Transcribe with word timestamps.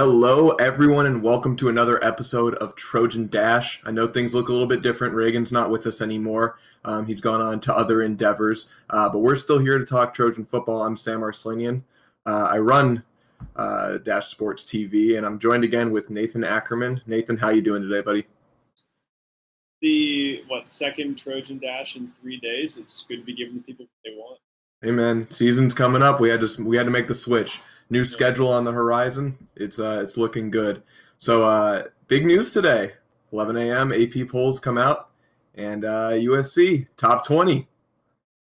Hello, 0.00 0.50
everyone, 0.50 1.06
and 1.06 1.24
welcome 1.24 1.56
to 1.56 1.68
another 1.68 2.02
episode 2.04 2.54
of 2.54 2.76
Trojan 2.76 3.26
Dash. 3.26 3.82
I 3.84 3.90
know 3.90 4.06
things 4.06 4.32
look 4.32 4.48
a 4.48 4.52
little 4.52 4.68
bit 4.68 4.80
different. 4.80 5.12
Reagan's 5.12 5.50
not 5.50 5.70
with 5.70 5.88
us 5.88 6.00
anymore. 6.00 6.56
Um, 6.84 7.04
he's 7.04 7.20
gone 7.20 7.40
on 7.40 7.58
to 7.62 7.74
other 7.74 8.00
endeavors, 8.02 8.70
uh, 8.90 9.08
but 9.08 9.18
we're 9.18 9.34
still 9.34 9.58
here 9.58 9.76
to 9.76 9.84
talk 9.84 10.14
Trojan 10.14 10.46
football. 10.46 10.84
I'm 10.84 10.96
Sam 10.96 11.18
Arslanian. 11.22 11.82
Uh, 12.24 12.46
I 12.48 12.58
run 12.58 13.02
uh, 13.56 13.98
Dash 13.98 14.28
Sports 14.28 14.64
TV, 14.64 15.16
and 15.16 15.26
I'm 15.26 15.40
joined 15.40 15.64
again 15.64 15.90
with 15.90 16.10
Nathan 16.10 16.44
Ackerman. 16.44 17.02
Nathan, 17.04 17.36
how 17.36 17.50
you 17.50 17.60
doing 17.60 17.82
today, 17.82 18.00
buddy? 18.00 18.24
The 19.82 20.44
what 20.46 20.68
second 20.68 21.18
Trojan 21.18 21.58
Dash 21.58 21.96
in 21.96 22.12
three 22.22 22.38
days? 22.38 22.76
It's 22.76 23.04
good 23.08 23.16
to 23.16 23.24
be 23.24 23.34
giving 23.34 23.56
the 23.56 23.62
people 23.62 23.86
what 23.86 24.04
they 24.04 24.16
want. 24.16 24.38
Hey 24.80 24.92
man, 24.92 25.28
season's 25.28 25.74
coming 25.74 26.02
up. 26.02 26.20
We 26.20 26.28
had 26.28 26.40
to 26.42 26.62
we 26.62 26.76
had 26.76 26.86
to 26.86 26.92
make 26.92 27.08
the 27.08 27.14
switch 27.14 27.60
new 27.90 28.04
schedule 28.04 28.48
on 28.48 28.64
the 28.64 28.72
horizon. 28.72 29.48
It's 29.56 29.78
uh, 29.78 30.00
it's 30.02 30.16
looking 30.16 30.50
good. 30.50 30.82
So 31.18 31.44
uh, 31.48 31.84
big 32.06 32.26
news 32.26 32.50
today. 32.50 32.92
11 33.32 33.56
a.m. 33.56 33.92
AP 33.92 34.28
polls 34.28 34.58
come 34.58 34.78
out, 34.78 35.10
and 35.54 35.84
uh, 35.84 36.12
USC 36.12 36.86
top 36.96 37.26
20. 37.26 37.68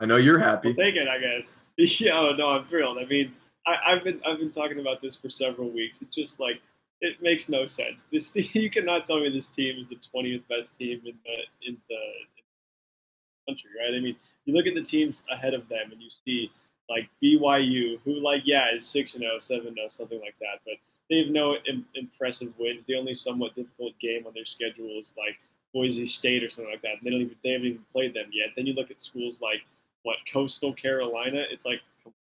I 0.01 0.06
know 0.06 0.16
you're 0.16 0.38
happy. 0.38 0.69
I'll 0.69 0.74
take 0.74 0.95
it, 0.95 1.09
I 1.09 1.19
guess. 1.19 1.52
Yeah, 2.01 2.19
oh, 2.19 2.32
no, 2.37 2.48
I'm 2.48 2.66
thrilled. 2.66 2.98
I 2.98 3.05
mean, 3.05 3.32
I, 3.65 3.95
have 3.95 4.02
been 4.02 4.20
I've 4.27 4.38
been 4.38 4.51
talking 4.51 4.80
about 4.80 5.01
this 5.01 5.15
for 5.15 5.30
several 5.30 5.70
weeks. 5.70 5.98
It's 6.02 6.12
just 6.12 6.41
like 6.41 6.60
it 7.01 7.23
makes 7.23 7.48
no 7.48 7.68
sense. 7.68 8.05
This 8.10 8.34
you 8.55 8.68
cannot 8.68 9.07
tell 9.07 9.20
me 9.20 9.30
this 9.30 9.46
team 9.46 9.79
is 9.79 9.88
the 9.88 9.96
20th 9.96 10.43
best 10.48 10.77
team 10.77 11.01
in 11.05 11.15
the 11.24 11.68
in 11.68 11.77
the, 11.88 11.95
in 11.95 12.29
the 12.37 13.52
country, 13.52 13.70
right? 13.79 13.96
I 13.96 14.01
mean, 14.01 14.16
you 14.45 14.55
look 14.55 14.66
at 14.66 14.74
the 14.74 14.82
teams 14.82 15.23
ahead 15.32 15.55
of 15.55 15.68
them, 15.68 15.93
and 15.93 16.02
you 16.02 16.10
see 16.10 16.51
like 16.88 17.09
BYU, 17.23 17.98
who 18.05 18.15
like 18.20 18.42
yeah 18.45 18.74
is 18.74 18.87
six 18.87 19.15
and 19.15 19.23
0, 19.23 19.38
7 19.38 19.74
0, 19.74 19.88
something 19.88 20.20
like 20.20 20.37
that, 20.41 20.60
but 20.65 20.74
they 21.10 21.19
have 21.19 21.29
no 21.29 21.56
Im- 21.69 21.87
impressive 21.95 22.52
wins. 22.59 22.84
The 22.87 22.96
only 22.96 23.15
somewhat 23.15 23.55
difficult 23.55 23.98
game 24.01 24.27
on 24.27 24.34
their 24.34 24.45
schedule 24.45 24.98
is 24.98 25.12
like 25.16 25.38
Boise 25.73 26.07
State 26.07 26.45
or 26.45 26.51
something 26.51 26.71
like 26.71 26.82
that. 26.82 26.96
They 27.02 27.10
don't 27.10 27.21
even 27.21 27.37
they 27.43 27.51
haven't 27.51 27.66
even 27.66 27.85
played 27.93 28.15
them 28.15 28.30
yet. 28.32 28.49
Then 28.57 28.66
you 28.66 28.74
look 28.74 28.90
at 28.90 29.01
schools 29.01 29.40
like 29.40 29.62
what 30.02 30.16
Coastal 30.32 30.73
Carolina. 30.73 31.45
It's 31.51 31.65
like 31.65 31.80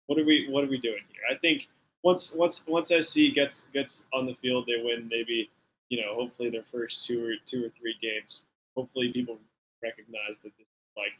what 0.07 0.19
are 0.19 0.25
we 0.25 0.49
what 0.51 0.65
are 0.65 0.69
we 0.69 0.79
doing 0.79 1.03
here? 1.13 1.23
I 1.31 1.37
think 1.37 1.69
once 2.03 2.33
once 2.33 2.63
once 2.67 2.89
SC 2.89 3.35
gets 3.35 3.65
gets 3.73 4.05
on 4.13 4.27
the 4.27 4.35
field, 4.35 4.67
they 4.67 4.83
win 4.83 5.09
maybe 5.09 5.51
you 5.89 6.01
know 6.01 6.15
hopefully 6.15 6.51
their 6.51 6.65
first 6.73 7.07
two 7.07 7.25
or 7.25 7.33
two 7.47 7.65
or 7.65 7.71
three 7.81 7.97
games. 8.01 8.41
Hopefully 8.77 9.13
people 9.13 9.39
recognize 9.83 10.37
that 10.43 10.53
this 10.59 10.67
is 10.67 10.97
like 10.97 11.13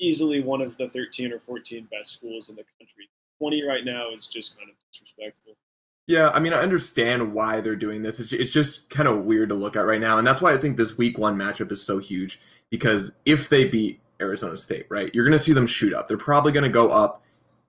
easily 0.00 0.42
one 0.42 0.60
of 0.60 0.76
the 0.78 0.88
13 0.88 1.32
or 1.32 1.40
14 1.46 1.86
best 1.90 2.14
schools 2.14 2.48
in 2.48 2.56
the 2.56 2.64
country. 2.78 3.08
20 3.38 3.64
right 3.66 3.84
now 3.84 4.10
is 4.14 4.26
just 4.26 4.56
kind 4.56 4.68
of 4.68 4.76
disrespectful. 4.92 5.54
Yeah, 6.06 6.30
I 6.30 6.40
mean, 6.40 6.52
I 6.52 6.60
understand 6.60 7.32
why 7.32 7.60
they're 7.60 7.76
doing 7.76 8.02
this. 8.02 8.18
It's, 8.18 8.32
it's 8.32 8.50
just 8.50 8.90
kind 8.90 9.08
of 9.08 9.24
weird 9.24 9.50
to 9.50 9.54
look 9.54 9.76
at 9.76 9.86
right 9.86 10.00
now. 10.00 10.18
And 10.18 10.26
that's 10.26 10.42
why 10.42 10.52
I 10.52 10.58
think 10.58 10.76
this 10.76 10.98
week 10.98 11.18
one 11.18 11.36
matchup 11.36 11.70
is 11.70 11.82
so 11.82 11.98
huge 11.98 12.40
because 12.68 13.12
if 13.24 13.48
they 13.48 13.68
beat 13.68 14.00
Arizona 14.20 14.58
State, 14.58 14.86
right, 14.88 15.14
you're 15.14 15.24
going 15.24 15.38
to 15.38 15.44
see 15.44 15.52
them 15.52 15.68
shoot 15.68 15.94
up. 15.94 16.08
They're 16.08 16.16
probably 16.16 16.52
going 16.52 16.64
to 16.64 16.68
go 16.68 16.90
up 16.90 17.22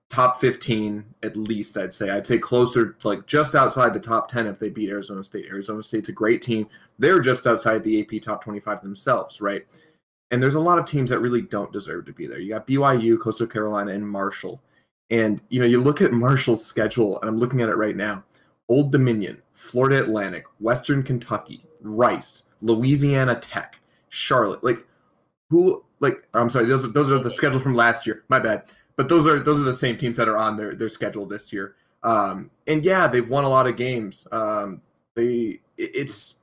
top 0.08 0.40
15 0.40 1.04
at 1.22 1.36
least, 1.36 1.78
I'd 1.78 1.94
say. 1.94 2.10
I'd 2.10 2.26
say 2.26 2.38
closer 2.38 2.92
to 2.92 3.08
like 3.08 3.26
just 3.26 3.54
outside 3.54 3.94
the 3.94 4.00
top 4.00 4.28
10 4.28 4.46
if 4.46 4.58
they 4.58 4.68
beat 4.68 4.90
Arizona 4.90 5.22
State. 5.24 5.46
Arizona 5.46 5.82
State's 5.82 6.08
a 6.08 6.12
great 6.12 6.42
team. 6.42 6.68
They're 6.98 7.20
just 7.20 7.46
outside 7.46 7.84
the 7.84 8.00
AP 8.02 8.20
top 8.20 8.42
25 8.44 8.82
themselves, 8.82 9.40
right? 9.40 9.64
And 10.32 10.42
there's 10.42 10.54
a 10.54 10.60
lot 10.60 10.78
of 10.78 10.86
teams 10.86 11.10
that 11.10 11.20
really 11.20 11.42
don't 11.42 11.72
deserve 11.72 12.06
to 12.06 12.12
be 12.12 12.26
there. 12.26 12.40
You 12.40 12.48
got 12.48 12.66
BYU, 12.66 13.20
Coastal 13.20 13.46
Carolina, 13.46 13.92
and 13.92 14.08
Marshall. 14.08 14.60
And 15.10 15.40
you 15.50 15.60
know, 15.60 15.66
you 15.66 15.80
look 15.80 16.00
at 16.00 16.12
Marshall's 16.12 16.64
schedule, 16.64 17.20
and 17.20 17.28
I'm 17.28 17.38
looking 17.38 17.60
at 17.60 17.68
it 17.68 17.76
right 17.76 17.94
now. 17.94 18.24
Old 18.68 18.90
Dominion, 18.90 19.40
Florida 19.52 20.02
Atlantic, 20.02 20.44
Western 20.58 21.02
Kentucky, 21.02 21.64
Rice, 21.82 22.44
Louisiana 22.62 23.36
Tech, 23.36 23.78
Charlotte. 24.08 24.64
Like 24.64 24.84
who 25.50 25.84
like 26.00 26.26
I'm 26.32 26.48
sorry, 26.48 26.64
those 26.64 26.84
are 26.84 26.88
those 26.88 27.10
are 27.10 27.18
the 27.18 27.30
schedule 27.30 27.60
from 27.60 27.74
last 27.74 28.06
year. 28.06 28.24
My 28.28 28.38
bad. 28.38 28.64
But 28.96 29.08
those 29.08 29.26
are 29.26 29.38
those 29.38 29.60
are 29.60 29.64
the 29.64 29.74
same 29.74 29.98
teams 29.98 30.16
that 30.16 30.28
are 30.28 30.38
on 30.38 30.56
their, 30.56 30.74
their 30.74 30.88
schedule 30.88 31.26
this 31.26 31.52
year. 31.52 31.76
Um, 32.02 32.50
and 32.66 32.84
yeah, 32.84 33.06
they've 33.06 33.28
won 33.28 33.44
a 33.44 33.48
lot 33.48 33.66
of 33.66 33.76
games. 33.76 34.26
Um, 34.32 34.80
they 35.14 35.60
it's 35.76 36.36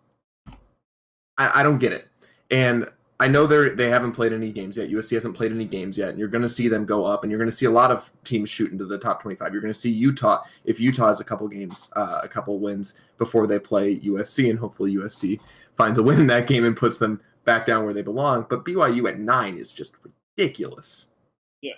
I, 1.40 1.62
I 1.62 1.64
don't 1.64 1.80
get 1.80 1.92
it. 1.92 2.08
And 2.52 2.88
I 3.22 3.28
know 3.28 3.46
they're 3.46 3.76
they 3.76 3.90
haven't 3.90 4.14
played 4.14 4.32
any 4.32 4.52
games 4.52 4.78
yet. 4.78 4.90
USC 4.90 5.12
hasn't 5.12 5.36
played 5.36 5.52
any 5.52 5.66
games 5.66 5.98
yet, 5.98 6.10
and 6.10 6.18
you're 6.18 6.30
going 6.30 6.42
to 6.42 6.50
see 6.50 6.70
them 6.70 6.86
go 6.86 7.04
up, 7.04 7.24
and 7.24 7.32
you're 7.32 7.40
going 7.40 7.50
to 7.50 7.56
see 7.56 7.66
a 7.66 7.72
lot 7.72 7.92
of 7.92 8.10
teams 8.24 8.50
shoot 8.50 8.72
into 8.72 8.86
the 8.86 8.98
top 8.98 9.22
25. 9.22 9.52
You're 9.52 9.62
going 9.62 9.74
to 9.74 9.80
see 9.80 9.90
Utah 9.90 10.44
if 10.64 10.80
Utah 10.80 11.08
has 11.08 11.20
a 11.20 11.26
couple 11.26 11.48
games, 11.50 11.90
uh, 11.98 12.22
a 12.24 12.30
couple 12.30 12.58
wins 12.60 12.94
before 13.18 13.46
they 13.46 13.60
play 13.60 14.00
USC, 14.00 14.50
and 14.50 14.58
hopefully 14.58 14.96
USC 14.96 15.40
finds 15.76 16.00
a 16.00 16.04
win 16.04 16.20
in 16.20 16.28
that 16.28 16.48
game 16.48 16.64
and 16.64 16.78
puts 16.78 16.98
them 16.98 17.20
back 17.44 17.66
down 17.66 17.84
where 17.84 17.94
they 17.94 18.02
belong. 18.02 18.46
But 18.50 18.64
BYU 18.64 19.10
at 19.10 19.20
nine 19.20 19.58
is 19.58 19.74
just 19.74 19.96
ridiculous. 20.38 21.08
Yeah, 21.62 21.74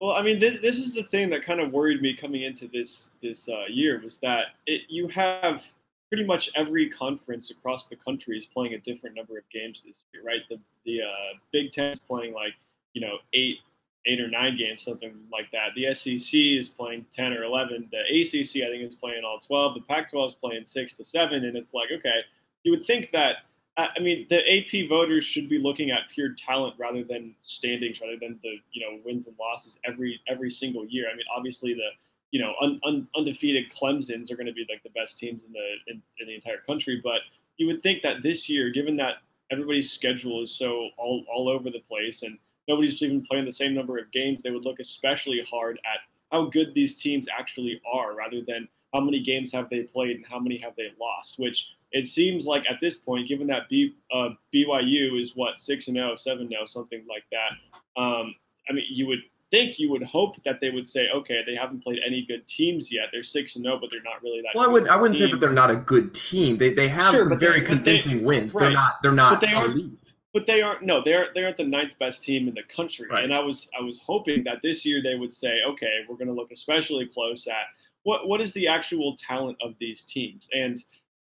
well, 0.00 0.12
I 0.12 0.22
mean, 0.22 0.40
th- 0.40 0.62
this 0.62 0.78
is 0.78 0.94
the 0.94 1.02
thing 1.04 1.28
that 1.30 1.44
kind 1.44 1.60
of 1.60 1.70
worried 1.70 2.00
me 2.00 2.16
coming 2.16 2.44
into 2.44 2.66
this 2.66 3.10
this 3.22 3.46
uh, 3.46 3.64
year 3.68 4.00
was 4.02 4.16
that 4.22 4.46
it, 4.66 4.82
you 4.88 5.06
have 5.08 5.62
pretty 6.08 6.24
much 6.24 6.50
every 6.56 6.90
conference 6.90 7.50
across 7.50 7.86
the 7.86 7.96
country 7.96 8.38
is 8.38 8.46
playing 8.46 8.74
a 8.74 8.78
different 8.78 9.16
number 9.16 9.36
of 9.36 9.44
games 9.52 9.82
this 9.86 10.04
year, 10.12 10.22
right? 10.24 10.40
The 10.48 10.58
the 10.84 11.02
uh, 11.02 11.38
Big 11.52 11.72
Ten 11.72 11.90
is 11.92 11.98
playing 11.98 12.32
like 12.32 12.54
you 12.94 13.00
know 13.00 13.18
eight 13.34 13.58
eight 14.06 14.20
or 14.20 14.28
nine 14.28 14.56
games, 14.56 14.82
something 14.82 15.12
like 15.30 15.50
that. 15.52 15.70
The 15.76 15.94
SEC 15.94 16.30
is 16.32 16.68
playing 16.68 17.06
ten 17.12 17.32
or 17.32 17.44
eleven. 17.44 17.88
The 17.90 17.98
ACC 17.98 18.62
I 18.62 18.70
think 18.70 18.88
is 18.88 18.94
playing 18.94 19.22
all 19.24 19.38
twelve. 19.38 19.74
The 19.74 19.82
Pac-12 19.82 20.28
is 20.28 20.34
playing 20.34 20.64
six 20.66 20.94
to 20.94 21.04
seven, 21.04 21.44
and 21.44 21.56
it's 21.56 21.74
like 21.74 21.90
okay, 21.92 22.20
you 22.62 22.72
would 22.72 22.86
think 22.86 23.10
that. 23.12 23.36
I 23.76 24.00
mean, 24.00 24.26
the 24.28 24.38
AP 24.38 24.88
voters 24.88 25.24
should 25.24 25.48
be 25.48 25.56
looking 25.56 25.92
at 25.92 26.10
pure 26.12 26.34
talent 26.34 26.74
rather 26.80 27.04
than 27.04 27.36
standings, 27.42 28.00
rather 28.00 28.16
than 28.20 28.40
the 28.42 28.56
you 28.72 28.84
know 28.84 28.98
wins 29.04 29.28
and 29.28 29.36
losses 29.38 29.78
every 29.84 30.20
every 30.26 30.50
single 30.50 30.84
year. 30.84 31.06
I 31.08 31.14
mean, 31.14 31.26
obviously 31.36 31.74
the 31.74 31.90
you 32.30 32.40
know, 32.40 32.52
un, 32.60 32.80
un, 32.84 33.08
undefeated 33.16 33.72
Clemson's 33.72 34.30
are 34.30 34.36
going 34.36 34.46
to 34.46 34.52
be 34.52 34.66
like 34.68 34.82
the 34.82 34.90
best 34.90 35.18
teams 35.18 35.42
in 35.44 35.52
the 35.52 35.92
in, 35.92 36.02
in, 36.20 36.26
the 36.26 36.34
entire 36.34 36.60
country. 36.66 37.00
But 37.02 37.20
you 37.56 37.66
would 37.66 37.82
think 37.82 38.02
that 38.02 38.22
this 38.22 38.48
year, 38.48 38.70
given 38.70 38.96
that 38.96 39.14
everybody's 39.50 39.90
schedule 39.90 40.42
is 40.42 40.50
so 40.50 40.88
all, 40.98 41.24
all 41.32 41.48
over 41.48 41.70
the 41.70 41.80
place 41.88 42.22
and 42.22 42.38
nobody's 42.66 43.02
even 43.02 43.24
playing 43.24 43.46
the 43.46 43.52
same 43.52 43.74
number 43.74 43.98
of 43.98 44.10
games, 44.12 44.42
they 44.42 44.50
would 44.50 44.64
look 44.64 44.78
especially 44.78 45.40
hard 45.50 45.80
at 45.84 46.00
how 46.30 46.44
good 46.44 46.74
these 46.74 47.00
teams 47.00 47.26
actually 47.36 47.80
are, 47.90 48.14
rather 48.14 48.42
than 48.46 48.68
how 48.92 49.00
many 49.00 49.22
games 49.22 49.50
have 49.52 49.70
they 49.70 49.82
played 49.82 50.16
and 50.16 50.26
how 50.26 50.38
many 50.38 50.58
have 50.58 50.74
they 50.76 50.88
lost. 51.00 51.38
Which 51.38 51.66
it 51.92 52.06
seems 52.06 52.44
like 52.44 52.64
at 52.68 52.76
this 52.80 52.96
point, 52.96 53.28
given 53.28 53.46
that 53.46 53.68
B, 53.70 53.94
uh, 54.12 54.30
BYU 54.54 55.20
is 55.20 55.32
what 55.34 55.58
six 55.58 55.88
and 55.88 55.96
0, 55.96 56.16
7 56.16 56.48
0, 56.48 56.66
something 56.66 57.04
like 57.08 57.24
that. 57.32 58.00
Um, 58.00 58.34
I 58.68 58.74
mean, 58.74 58.84
you 58.90 59.06
would 59.06 59.20
think 59.50 59.78
you 59.78 59.90
would 59.90 60.02
hope 60.02 60.34
that 60.44 60.60
they 60.60 60.70
would 60.70 60.86
say, 60.86 61.08
okay, 61.14 61.40
they 61.46 61.54
haven't 61.54 61.82
played 61.82 61.98
any 62.06 62.24
good 62.26 62.46
teams 62.46 62.90
yet. 62.92 63.06
They're 63.12 63.24
six 63.24 63.56
and 63.56 63.64
zero, 63.64 63.76
oh, 63.76 63.78
but 63.80 63.90
they're 63.90 64.02
not 64.02 64.22
really 64.22 64.42
that. 64.42 64.50
Well, 64.54 64.68
I 64.68 64.72
would 64.72 64.88
I 64.88 64.96
wouldn't 64.96 65.16
team. 65.16 65.26
say 65.26 65.30
that 65.32 65.40
they're 65.40 65.52
not 65.52 65.70
a 65.70 65.76
good 65.76 66.14
team. 66.14 66.58
They 66.58 66.72
they 66.72 66.88
have 66.88 67.14
sure, 67.14 67.28
some 67.28 67.38
very 67.38 67.60
convincing 67.60 68.18
they, 68.18 68.24
wins. 68.24 68.54
Right. 68.54 68.62
They're 68.62 68.72
not 68.72 69.02
they're 69.02 69.12
not 69.12 69.40
but 69.40 69.46
they 69.46 69.52
elite. 69.52 70.12
But 70.34 70.46
they 70.46 70.60
aren't 70.60 70.82
no, 70.82 71.02
they 71.02 71.14
aren't 71.14 71.34
they 71.34 71.44
aren't 71.44 71.56
the 71.56 71.64
ninth 71.64 71.92
best 71.98 72.22
team 72.22 72.48
in 72.48 72.54
the 72.54 72.62
country. 72.74 73.08
Right. 73.10 73.24
And 73.24 73.34
I 73.34 73.40
was 73.40 73.68
I 73.78 73.82
was 73.82 73.98
hoping 74.04 74.44
that 74.44 74.58
this 74.62 74.84
year 74.84 75.02
they 75.02 75.14
would 75.14 75.32
say, 75.32 75.60
okay, 75.66 76.00
we're 76.08 76.16
going 76.16 76.28
to 76.28 76.34
look 76.34 76.52
especially 76.52 77.06
close 77.06 77.46
at 77.46 77.66
what 78.02 78.28
what 78.28 78.40
is 78.40 78.52
the 78.52 78.68
actual 78.68 79.16
talent 79.16 79.56
of 79.62 79.74
these 79.80 80.04
teams 80.04 80.48
and 80.52 80.84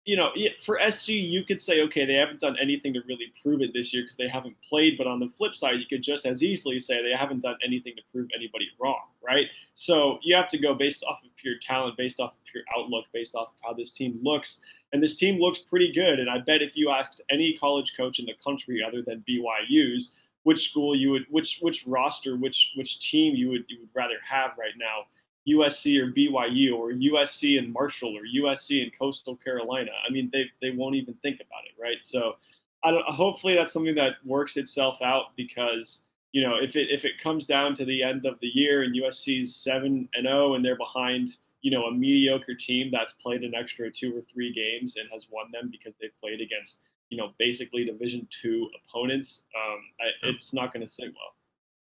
you 0.06 0.16
know, 0.16 0.30
for 0.64 0.78
SC, 0.88 1.08
you 1.08 1.42
could 1.42 1.60
say, 1.60 1.80
okay, 1.82 2.06
they 2.06 2.14
haven't 2.14 2.38
done 2.38 2.56
anything 2.62 2.94
to 2.94 3.00
really 3.08 3.32
prove 3.42 3.60
it 3.60 3.72
this 3.74 3.92
year 3.92 4.04
because 4.04 4.16
they 4.16 4.28
haven't 4.28 4.54
played. 4.66 4.96
But 4.96 5.08
on 5.08 5.18
the 5.18 5.28
flip 5.36 5.56
side, 5.56 5.80
you 5.80 5.86
could 5.86 6.02
just 6.02 6.24
as 6.24 6.44
easily 6.44 6.78
say 6.78 7.02
they 7.02 7.16
haven't 7.16 7.42
done 7.42 7.56
anything 7.64 7.94
to 7.96 8.02
prove 8.12 8.28
anybody 8.34 8.68
wrong, 8.78 9.00
right? 9.26 9.46
So 9.74 10.20
you 10.22 10.36
have 10.36 10.48
to 10.50 10.58
go 10.58 10.74
based 10.74 11.02
off 11.02 11.18
of 11.24 11.30
pure 11.36 11.54
talent, 11.60 11.96
based 11.96 12.20
off 12.20 12.30
of 12.30 12.38
pure 12.50 12.62
outlook, 12.78 13.06
based 13.12 13.34
off 13.34 13.48
of 13.48 13.54
how 13.64 13.72
this 13.72 13.90
team 13.90 14.20
looks. 14.22 14.60
And 14.92 15.02
this 15.02 15.16
team 15.16 15.40
looks 15.40 15.58
pretty 15.58 15.92
good. 15.92 16.20
And 16.20 16.30
I 16.30 16.38
bet 16.38 16.62
if 16.62 16.76
you 16.76 16.90
asked 16.90 17.20
any 17.28 17.58
college 17.58 17.92
coach 17.96 18.20
in 18.20 18.26
the 18.26 18.34
country 18.44 18.84
other 18.86 19.02
than 19.02 19.24
BYU's, 19.28 20.10
which 20.44 20.70
school 20.70 20.94
you 20.94 21.10
would, 21.10 21.26
which 21.30 21.58
which 21.60 21.82
roster, 21.84 22.36
which 22.36 22.70
which 22.76 23.00
team 23.10 23.34
you 23.34 23.48
would 23.48 23.64
you 23.66 23.80
would 23.80 23.88
rather 23.92 24.14
have 24.24 24.52
right 24.56 24.74
now, 24.78 25.06
USC 25.48 25.98
or 25.98 26.12
BYU 26.12 26.76
or 26.76 26.92
USC 26.92 27.58
and 27.58 27.72
Marshall 27.72 28.16
or 28.16 28.22
USC 28.22 28.82
and 28.82 28.96
Coastal 28.98 29.36
Carolina. 29.36 29.92
I 30.08 30.12
mean, 30.12 30.30
they 30.32 30.44
they 30.60 30.76
won't 30.76 30.96
even 30.96 31.14
think 31.14 31.36
about 31.36 31.64
it, 31.66 31.80
right? 31.80 31.98
So, 32.02 32.36
I 32.84 32.90
don't. 32.90 33.04
Hopefully, 33.06 33.54
that's 33.54 33.72
something 33.72 33.94
that 33.94 34.14
works 34.24 34.56
itself 34.56 34.98
out 35.02 35.36
because 35.36 36.00
you 36.32 36.42
know 36.42 36.56
if 36.60 36.76
it 36.76 36.88
if 36.90 37.04
it 37.04 37.12
comes 37.22 37.46
down 37.46 37.74
to 37.76 37.84
the 37.84 38.02
end 38.02 38.26
of 38.26 38.38
the 38.40 38.48
year 38.48 38.82
and 38.82 38.94
USC's 38.94 39.54
seven 39.54 40.08
and 40.14 40.26
zero 40.26 40.50
oh 40.50 40.54
and 40.54 40.64
they're 40.64 40.76
behind 40.76 41.36
you 41.62 41.70
know 41.70 41.84
a 41.84 41.92
mediocre 41.92 42.54
team 42.54 42.90
that's 42.92 43.14
played 43.14 43.42
an 43.42 43.54
extra 43.54 43.90
two 43.90 44.16
or 44.16 44.22
three 44.32 44.52
games 44.52 44.96
and 44.96 45.08
has 45.12 45.26
won 45.30 45.46
them 45.52 45.68
because 45.70 45.94
they've 46.00 46.18
played 46.20 46.40
against 46.40 46.78
you 47.08 47.16
know 47.16 47.32
basically 47.38 47.84
Division 47.84 48.26
two 48.42 48.68
opponents, 48.78 49.42
um, 49.54 49.78
I, 50.00 50.28
it's 50.28 50.52
not 50.52 50.72
going 50.72 50.84
to 50.84 50.92
sit 50.92 51.06
well. 51.06 51.35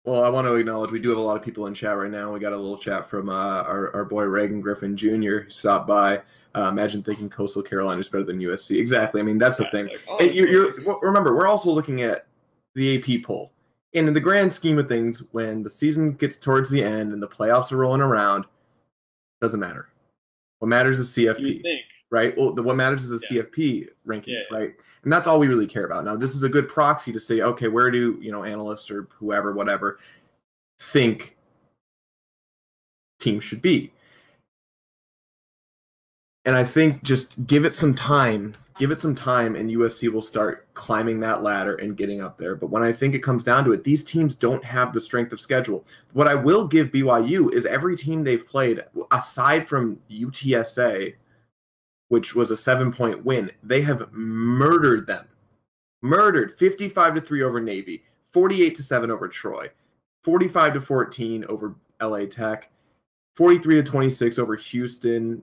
Well, 0.03 0.23
I 0.23 0.29
want 0.29 0.47
to 0.47 0.55
acknowledge 0.55 0.91
we 0.91 0.99
do 0.99 1.09
have 1.09 1.19
a 1.19 1.21
lot 1.21 1.37
of 1.37 1.43
people 1.43 1.67
in 1.67 1.75
chat 1.75 1.95
right 1.95 2.09
now. 2.09 2.31
We 2.31 2.39
got 2.39 2.53
a 2.53 2.57
little 2.57 2.77
chat 2.77 3.07
from 3.07 3.29
uh, 3.29 3.61
our, 3.63 3.93
our 3.95 4.05
boy 4.05 4.23
Reagan 4.23 4.59
Griffin 4.59 4.97
Jr. 4.97 5.41
stopped 5.47 5.87
by. 5.87 6.21
Uh, 6.55 6.67
imagine 6.69 7.03
thinking 7.03 7.29
Coastal 7.29 7.61
Carolina 7.61 8.01
is 8.01 8.09
better 8.09 8.23
than 8.23 8.39
USC. 8.39 8.79
Exactly. 8.79 9.21
I 9.21 9.23
mean, 9.23 9.37
that's 9.37 9.57
the 9.57 9.69
thing. 9.69 9.87
Like, 9.87 10.03
oh, 10.09 10.23
you're, 10.23 10.49
you're, 10.49 10.99
remember, 11.01 11.35
we're 11.35 11.47
also 11.47 11.71
looking 11.71 12.01
at 12.01 12.25
the 12.73 12.97
AP 12.97 13.23
poll. 13.23 13.51
And 13.93 14.07
in 14.07 14.13
the 14.13 14.19
grand 14.19 14.51
scheme 14.51 14.79
of 14.79 14.87
things, 14.87 15.23
when 15.31 15.63
the 15.63 15.69
season 15.69 16.13
gets 16.13 16.35
towards 16.35 16.69
the 16.69 16.83
end 16.83 17.13
and 17.13 17.21
the 17.21 17.27
playoffs 17.27 17.71
are 17.71 17.77
rolling 17.77 18.01
around, 18.01 18.45
doesn't 19.39 19.59
matter. 19.59 19.89
What 20.59 20.69
matters 20.69 20.99
is 20.99 21.09
CFP. 21.09 21.61
Right? 22.11 22.37
Well, 22.37 22.51
the, 22.51 22.61
what 22.61 22.75
matters 22.75 23.03
is 23.09 23.09
the 23.21 23.35
Yeah. 23.35 23.41
CFP 23.43 23.87
rankings, 24.05 24.27
Yeah, 24.27 24.39
yeah. 24.51 24.57
right? 24.57 24.73
And 25.03 25.11
that's 25.11 25.25
all 25.25 25.39
we 25.39 25.47
really 25.47 25.65
care 25.65 25.85
about. 25.85 26.05
Now, 26.05 26.15
this 26.15 26.35
is 26.35 26.43
a 26.43 26.49
good 26.49 26.67
proxy 26.69 27.11
to 27.11 27.19
say, 27.19 27.41
okay, 27.41 27.67
where 27.69 27.89
do 27.89 28.19
you 28.21 28.31
know 28.31 28.43
analysts 28.43 28.91
or 28.91 29.07
whoever, 29.13 29.53
whatever, 29.53 29.97
think 30.79 31.35
teams 33.19 33.43
should 33.43 33.61
be? 33.61 33.91
And 36.45 36.55
I 36.55 36.63
think 36.63 37.03
just 37.03 37.45
give 37.47 37.65
it 37.65 37.75
some 37.75 37.93
time, 37.93 38.53
give 38.79 38.89
it 38.91 38.99
some 38.99 39.13
time, 39.15 39.55
and 39.55 39.69
USC 39.69 40.11
will 40.11 40.23
start 40.23 40.71
climbing 40.73 41.19
that 41.19 41.43
ladder 41.43 41.75
and 41.75 41.95
getting 41.95 42.21
up 42.21 42.37
there. 42.37 42.55
But 42.55 42.71
when 42.71 42.81
I 42.83 42.91
think 42.91 43.13
it 43.13 43.19
comes 43.19 43.43
down 43.43 43.63
to 43.65 43.73
it, 43.73 43.83
these 43.83 44.03
teams 44.03 44.33
don't 44.35 44.63
have 44.63 44.91
the 44.91 45.01
strength 45.01 45.31
of 45.33 45.39
schedule. 45.39 45.85
What 46.13 46.27
I 46.27 46.33
will 46.35 46.67
give 46.67 46.91
BYU 46.91 47.53
is 47.53 47.65
every 47.67 47.95
team 47.95 48.23
they've 48.23 48.45
played, 48.45 48.83
aside 49.11 49.67
from 49.67 49.99
UTSA, 50.09 51.13
which 52.11 52.35
was 52.35 52.51
a 52.51 52.57
seven 52.57 52.91
point 52.91 53.23
win, 53.23 53.49
they 53.63 53.79
have 53.79 54.11
murdered 54.11 55.07
them. 55.07 55.25
Murdered 56.01 56.51
55 56.57 57.15
to 57.15 57.21
3 57.21 57.41
over 57.43 57.61
Navy, 57.61 58.03
48 58.33 58.75
to 58.75 58.83
7 58.83 59.09
over 59.09 59.29
Troy, 59.29 59.69
45 60.25 60.73
to 60.73 60.81
14 60.81 61.45
over 61.47 61.73
LA 62.01 62.25
Tech, 62.25 62.69
43 63.37 63.75
to 63.75 63.83
26 63.83 64.39
over 64.39 64.57
Houston, 64.57 65.41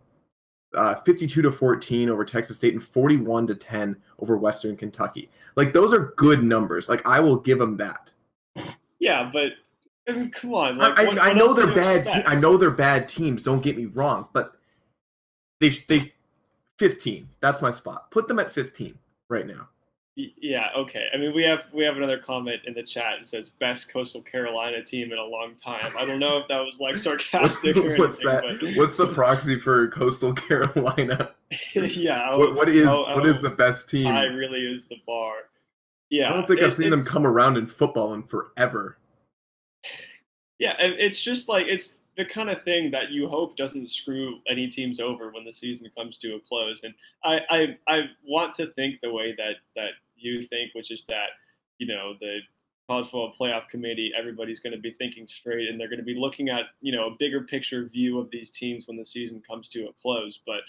uh, 0.74 0.96
52 0.96 1.40
to 1.40 1.50
14 1.50 2.10
over 2.10 2.22
Texas 2.22 2.58
State, 2.58 2.74
and 2.74 2.84
41 2.84 3.46
to 3.46 3.54
10 3.54 3.96
over 4.18 4.36
Western 4.36 4.76
Kentucky. 4.76 5.30
Like, 5.56 5.72
those 5.72 5.94
are 5.94 6.12
good 6.16 6.42
numbers. 6.42 6.90
Like, 6.90 7.06
I 7.08 7.18
will 7.20 7.36
give 7.36 7.58
them 7.58 7.78
that. 7.78 8.12
Yeah, 8.98 9.30
but 9.32 9.52
I 10.06 10.12
mean, 10.12 10.32
come 10.38 10.52
on. 10.52 10.76
Like, 10.76 10.98
I, 10.98 11.04
what- 11.06 11.18
I 11.18 11.28
what 11.28 11.36
know 11.38 11.54
they're 11.54 11.74
bad. 11.74 12.06
Te- 12.06 12.24
I 12.26 12.34
know 12.34 12.58
they're 12.58 12.70
bad 12.70 13.08
teams. 13.08 13.42
Don't 13.42 13.62
get 13.62 13.74
me 13.78 13.86
wrong, 13.86 14.28
but 14.34 14.52
they 15.60 15.70
they 15.88 16.12
15. 16.78 17.28
That's 17.40 17.60
my 17.60 17.70
spot. 17.70 18.10
Put 18.10 18.28
them 18.28 18.38
at 18.38 18.50
15 18.50 18.98
right 19.28 19.46
now. 19.46 19.69
Yeah, 20.16 20.70
okay. 20.76 21.06
I 21.14 21.16
mean, 21.16 21.32
we 21.32 21.44
have 21.44 21.60
we 21.72 21.84
have 21.84 21.96
another 21.96 22.19
comment 22.19 22.62
in 22.64 22.75
the 22.75 22.82
chat. 22.82 23.20
It 23.20 23.28
says 23.28 23.50
best 23.60 23.88
Coastal 23.88 24.20
Carolina 24.20 24.82
team 24.82 25.12
in 25.12 25.19
a 25.19 25.22
long 25.22 25.54
time. 25.54 25.92
I 25.96 26.04
don't 26.04 26.19
know 26.19 26.38
if 26.38 26.48
that 26.48 26.58
was 26.58 26.80
like 26.80 26.94
What's, 26.94 27.04
sarcastic 27.04 27.76
or 27.76 27.96
what's 27.96 28.25
anything, 28.25 28.58
that? 28.66 28.76
What's 28.76 28.94
the 28.94 29.06
proxy 29.06 29.56
for 29.56 29.86
Coastal 29.88 30.32
Carolina? 30.48 31.30
yeah, 31.75 32.34
What, 32.34 32.56
what 32.56 32.69
is 32.69 32.88
oh, 32.88 33.14
what 33.14 33.26
is 33.26 33.38
oh, 33.38 33.42
the 33.42 33.50
best 33.50 33.88
team? 33.88 34.08
I 34.08 34.25
really 34.25 34.58
is 34.58 34.82
the 34.88 34.96
bar. 35.06 35.34
Yeah, 36.10 36.30
I 36.30 36.32
don't 36.32 36.48
think 36.48 36.62
I've 36.62 36.75
seen 36.75 36.90
them 36.90 37.04
come 37.04 37.25
around 37.25 37.56
in 37.56 37.69
football 37.69 38.14
in 38.14 38.25
forever. 38.25 38.98
Yeah, 40.58 40.75
and 40.80 40.94
it's 40.94 41.20
just 41.20 41.48
like 41.48 41.66
it's 41.69 41.94
the 42.18 42.24
kind 42.24 42.50
of 42.50 42.62
thing 42.64 42.90
that 42.90 43.12
you 43.12 43.28
hope 43.28 43.56
doesn't 43.56 43.88
screw 43.88 44.40
any 44.50 44.66
teams 44.66 44.98
over 44.98 45.30
when 45.30 45.44
the 45.44 45.52
season 45.52 45.88
comes 45.96 46.18
to 46.18 46.34
a 46.34 46.40
close. 46.48 46.80
And 46.82 46.92
I, 47.24 47.38
I, 47.48 47.78
I 47.86 47.98
want 48.26 48.56
to 48.56 48.72
think 48.72 48.96
the 49.00 49.12
way 49.12 49.34
that 49.38 49.54
that 49.76 49.90
you 50.16 50.46
think, 50.48 50.74
which 50.74 50.90
is 50.90 51.04
that 51.08 51.28
you 51.78 51.86
know 51.86 52.14
the 52.20 52.40
college 52.88 53.04
football 53.04 53.34
playoff 53.40 53.68
committee, 53.68 54.10
everybody's 54.18 54.58
going 54.58 54.72
to 54.72 54.80
be 54.80 54.96
thinking 54.98 55.28
straight, 55.28 55.68
and 55.68 55.78
they're 55.78 55.88
going 55.88 56.00
to 56.00 56.04
be 56.04 56.16
looking 56.18 56.48
at 56.48 56.64
you 56.80 56.90
know 56.90 57.06
a 57.06 57.16
bigger 57.20 57.42
picture 57.42 57.88
view 57.88 58.18
of 58.18 58.28
these 58.32 58.50
teams 58.50 58.88
when 58.88 58.96
the 58.96 59.06
season 59.06 59.40
comes 59.48 59.68
to 59.68 59.84
a 59.84 59.92
close. 60.02 60.40
But 60.44 60.62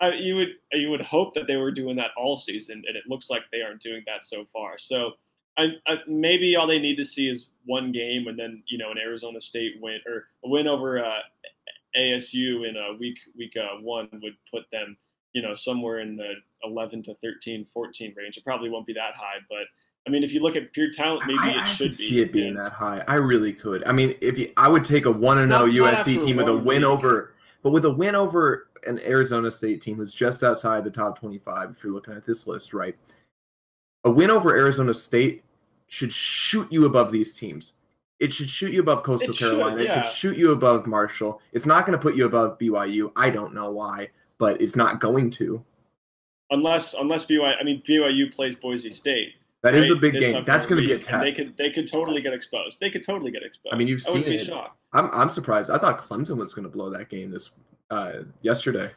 I, 0.00 0.12
you 0.12 0.36
would 0.36 0.50
you 0.70 0.88
would 0.90 1.02
hope 1.02 1.34
that 1.34 1.48
they 1.48 1.56
were 1.56 1.72
doing 1.72 1.96
that 1.96 2.12
all 2.16 2.38
season, 2.38 2.84
and 2.86 2.96
it 2.96 3.04
looks 3.08 3.28
like 3.28 3.42
they 3.50 3.62
aren't 3.62 3.82
doing 3.82 4.04
that 4.06 4.24
so 4.24 4.46
far. 4.52 4.78
So. 4.78 5.12
I, 5.58 5.66
I, 5.86 5.96
maybe 6.06 6.56
all 6.56 6.66
they 6.66 6.78
need 6.78 6.96
to 6.96 7.04
see 7.04 7.28
is 7.28 7.46
one 7.66 7.92
game, 7.92 8.26
and 8.26 8.38
then 8.38 8.62
you 8.66 8.78
know 8.78 8.90
an 8.90 8.98
Arizona 8.98 9.40
State 9.40 9.74
win 9.80 10.00
or 10.06 10.24
a 10.44 10.48
win 10.48 10.66
over 10.66 11.04
uh, 11.04 11.18
ASU 11.98 12.68
in 12.68 12.76
a 12.76 12.96
week 12.98 13.18
week 13.36 13.54
uh, 13.56 13.80
one 13.80 14.08
would 14.22 14.36
put 14.50 14.62
them 14.72 14.96
you 15.32 15.42
know 15.42 15.54
somewhere 15.54 16.00
in 16.00 16.16
the 16.16 16.32
11 16.64 17.02
to 17.04 17.14
13, 17.22 17.66
14 17.72 18.14
range. 18.16 18.36
It 18.36 18.44
probably 18.44 18.70
won't 18.70 18.86
be 18.86 18.92
that 18.94 19.14
high, 19.14 19.38
but 19.48 19.66
I 20.06 20.10
mean 20.10 20.24
if 20.24 20.32
you 20.32 20.40
look 20.40 20.56
at 20.56 20.72
pure 20.72 20.90
talent, 20.92 21.24
maybe 21.26 21.38
I, 21.40 21.50
it 21.50 21.56
I 21.56 21.66
should 21.74 21.78
could 21.90 21.98
be. 21.98 22.04
see 22.04 22.20
it 22.22 22.32
being 22.32 22.48
And 22.48 22.56
that 22.58 22.72
high. 22.72 23.04
I 23.08 23.14
really 23.14 23.52
could. 23.52 23.84
I 23.84 23.92
mean, 23.92 24.14
if 24.20 24.38
you, 24.38 24.52
I 24.56 24.68
would 24.68 24.84
take 24.84 25.04
a 25.06 25.12
one 25.12 25.38
and 25.38 25.52
zero 25.52 25.66
not 25.66 26.04
USC 26.06 26.20
team 26.20 26.36
with 26.36 26.48
a 26.48 26.56
win 26.56 26.82
week. 26.82 26.84
over, 26.84 27.34
but 27.62 27.70
with 27.70 27.84
a 27.84 27.90
win 27.90 28.14
over 28.14 28.68
an 28.86 28.98
Arizona 29.00 29.50
State 29.50 29.80
team 29.80 29.96
who's 29.96 30.14
just 30.14 30.42
outside 30.42 30.82
the 30.84 30.90
top 30.90 31.18
twenty-five. 31.18 31.70
If 31.70 31.84
you're 31.84 31.92
looking 31.92 32.14
at 32.14 32.24
this 32.26 32.46
list, 32.46 32.72
right? 32.74 32.96
A 34.04 34.10
win 34.10 34.30
over 34.30 34.56
Arizona 34.56 34.94
State 34.94 35.44
should 35.86 36.12
shoot 36.12 36.70
you 36.72 36.86
above 36.86 37.12
these 37.12 37.34
teams. 37.34 37.74
It 38.18 38.32
should 38.32 38.48
shoot 38.48 38.72
you 38.72 38.80
above 38.80 39.02
Coastal 39.02 39.30
It 39.30 39.36
should, 39.36 39.58
Carolina. 39.58 39.82
It 39.82 39.90
should 39.92 40.12
shoot 40.12 40.38
you 40.38 40.52
above 40.52 40.86
Marshall. 40.86 41.40
It's 41.52 41.66
not 41.66 41.86
going 41.86 41.98
to 41.98 42.02
put 42.02 42.14
you 42.14 42.24
above 42.24 42.58
BYU. 42.58 43.12
I 43.16 43.30
don't 43.30 43.52
know 43.52 43.70
why, 43.70 44.10
but 44.38 44.60
it's 44.60 44.76
not 44.76 45.00
going 45.00 45.30
to. 45.32 45.64
unless 46.50 46.94
unless 46.94 47.26
BYU, 47.26 47.54
I 47.60 47.64
mean 47.64 47.82
BYU 47.88 48.32
plays 48.32 48.54
Boise 48.54 48.92
State. 48.92 49.34
That 49.62 49.74
is 49.74 49.90
a 49.90 49.96
big 49.96 50.14
this 50.14 50.22
game. 50.22 50.44
That's 50.44 50.66
going 50.66 50.82
to 50.82 50.86
be 50.86 50.92
a 50.92 50.98
test. 50.98 51.24
They 51.24 51.32
could 51.32 51.56
they 51.56 51.70
could 51.70 51.90
totally 51.90 52.20
get 52.20 52.32
exposed. 52.32 52.80
They 52.80 52.90
could 52.90 53.04
totally 53.04 53.30
get 53.30 53.42
exposed. 53.42 53.74
I 53.74 53.78
mean, 53.78 53.86
you've 53.88 54.02
I 54.08 54.12
seen 54.12 54.24
it. 54.24 54.50
I'm 54.92 55.08
I'm 55.12 55.30
surprised. 55.30 55.70
I 55.70 55.78
thought 55.78 55.98
Clemson 55.98 56.36
was 56.36 56.52
going 56.52 56.64
to 56.64 56.68
blow 56.68 56.90
that 56.90 57.08
game 57.08 57.30
this 57.30 57.50
uh, 57.90 58.24
yesterday. 58.42 58.90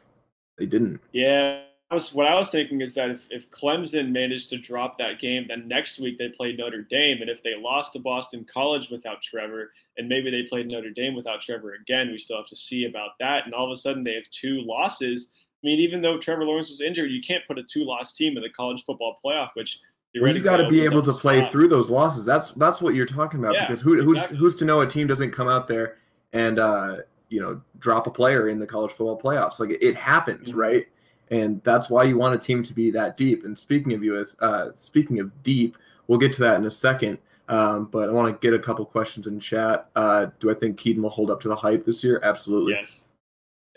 They 0.58 0.66
didn't. 0.66 1.00
Yeah, 1.12 1.62
was, 1.94 2.12
what 2.12 2.26
I 2.26 2.34
was 2.34 2.50
thinking 2.50 2.80
is 2.80 2.94
that 2.94 3.10
if, 3.10 3.20
if 3.30 3.50
Clemson 3.50 4.10
managed 4.10 4.50
to 4.50 4.58
drop 4.58 4.98
that 4.98 5.20
game, 5.20 5.46
then 5.48 5.68
next 5.68 6.00
week 6.00 6.18
they 6.18 6.28
play 6.28 6.52
Notre 6.52 6.82
Dame, 6.82 7.20
and 7.20 7.30
if 7.30 7.42
they 7.44 7.54
lost 7.56 7.92
to 7.92 8.00
Boston 8.00 8.44
College 8.52 8.88
without 8.90 9.22
Trevor, 9.22 9.70
and 9.96 10.08
maybe 10.08 10.30
they 10.30 10.42
played 10.48 10.66
Notre 10.66 10.90
Dame 10.90 11.14
without 11.14 11.42
Trevor 11.42 11.74
again, 11.74 12.10
we 12.10 12.18
still 12.18 12.38
have 12.38 12.48
to 12.48 12.56
see 12.56 12.86
about 12.86 13.10
that. 13.20 13.44
And 13.44 13.54
all 13.54 13.70
of 13.70 13.76
a 13.76 13.80
sudden 13.80 14.02
they 14.02 14.14
have 14.14 14.24
two 14.32 14.62
losses. 14.62 15.28
I 15.32 15.66
mean, 15.66 15.78
even 15.78 16.02
though 16.02 16.18
Trevor 16.18 16.44
Lawrence 16.44 16.70
was 16.70 16.80
injured, 16.80 17.10
you 17.10 17.22
can't 17.26 17.42
put 17.46 17.58
a 17.58 17.62
two-loss 17.62 18.14
team 18.14 18.36
in 18.36 18.42
the 18.42 18.50
college 18.50 18.82
football 18.84 19.18
playoff, 19.24 19.50
which 19.54 19.78
Well, 20.20 20.34
you 20.34 20.42
got 20.42 20.58
to 20.58 20.68
be 20.68 20.82
able 20.82 21.02
to 21.02 21.12
play 21.12 21.48
through 21.48 21.68
those 21.68 21.88
losses. 21.88 22.26
That's 22.26 22.50
that's 22.52 22.80
what 22.82 22.94
you're 22.94 23.06
talking 23.06 23.40
about. 23.40 23.54
Yeah, 23.54 23.66
because 23.66 23.80
who, 23.80 24.02
who's 24.02 24.18
exactly. 24.18 24.38
who's 24.38 24.56
to 24.56 24.64
know 24.64 24.80
a 24.80 24.86
team 24.86 25.06
doesn't 25.06 25.30
come 25.30 25.48
out 25.48 25.68
there 25.68 25.96
and 26.32 26.58
uh, 26.58 26.96
you 27.28 27.40
know 27.40 27.60
drop 27.78 28.06
a 28.06 28.10
player 28.10 28.48
in 28.48 28.58
the 28.58 28.66
college 28.66 28.90
football 28.92 29.18
playoffs? 29.20 29.60
Like 29.60 29.70
it, 29.70 29.82
it 29.82 29.94
happens, 29.96 30.50
Mhm. 30.50 30.56
right? 30.56 30.86
And 31.30 31.62
that's 31.64 31.90
why 31.90 32.04
you 32.04 32.16
want 32.16 32.34
a 32.34 32.38
team 32.38 32.62
to 32.62 32.72
be 32.72 32.90
that 32.92 33.16
deep. 33.16 33.44
And 33.44 33.56
speaking 33.58 33.92
of 33.94 34.02
you, 34.02 34.18
as 34.18 34.36
uh, 34.40 34.68
speaking 34.74 35.18
of 35.18 35.42
deep, 35.42 35.76
we'll 36.06 36.18
get 36.18 36.32
to 36.34 36.40
that 36.42 36.56
in 36.56 36.66
a 36.66 36.70
second. 36.70 37.18
Um, 37.48 37.86
but 37.86 38.08
I 38.08 38.12
want 38.12 38.28
to 38.28 38.46
get 38.46 38.58
a 38.58 38.62
couple 38.62 38.84
questions 38.84 39.26
in 39.26 39.38
chat. 39.38 39.88
Uh, 39.94 40.26
do 40.40 40.50
I 40.50 40.54
think 40.54 40.76
Kedon 40.78 41.02
will 41.02 41.10
hold 41.10 41.30
up 41.30 41.40
to 41.42 41.48
the 41.48 41.56
hype 41.56 41.84
this 41.84 42.02
year? 42.02 42.20
Absolutely. 42.22 42.72
Yes. 42.72 43.02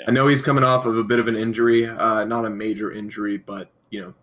I 0.08 0.12
know 0.12 0.28
he's 0.28 0.42
coming 0.42 0.64
off 0.64 0.86
of 0.86 0.98
a 0.98 1.04
bit 1.04 1.20
of 1.20 1.28
an 1.28 1.36
injury, 1.36 1.86
uh, 1.86 2.24
not 2.24 2.46
a 2.46 2.50
major 2.50 2.92
injury, 2.92 3.38
but 3.38 3.70
you 3.90 4.02
know, 4.02 4.14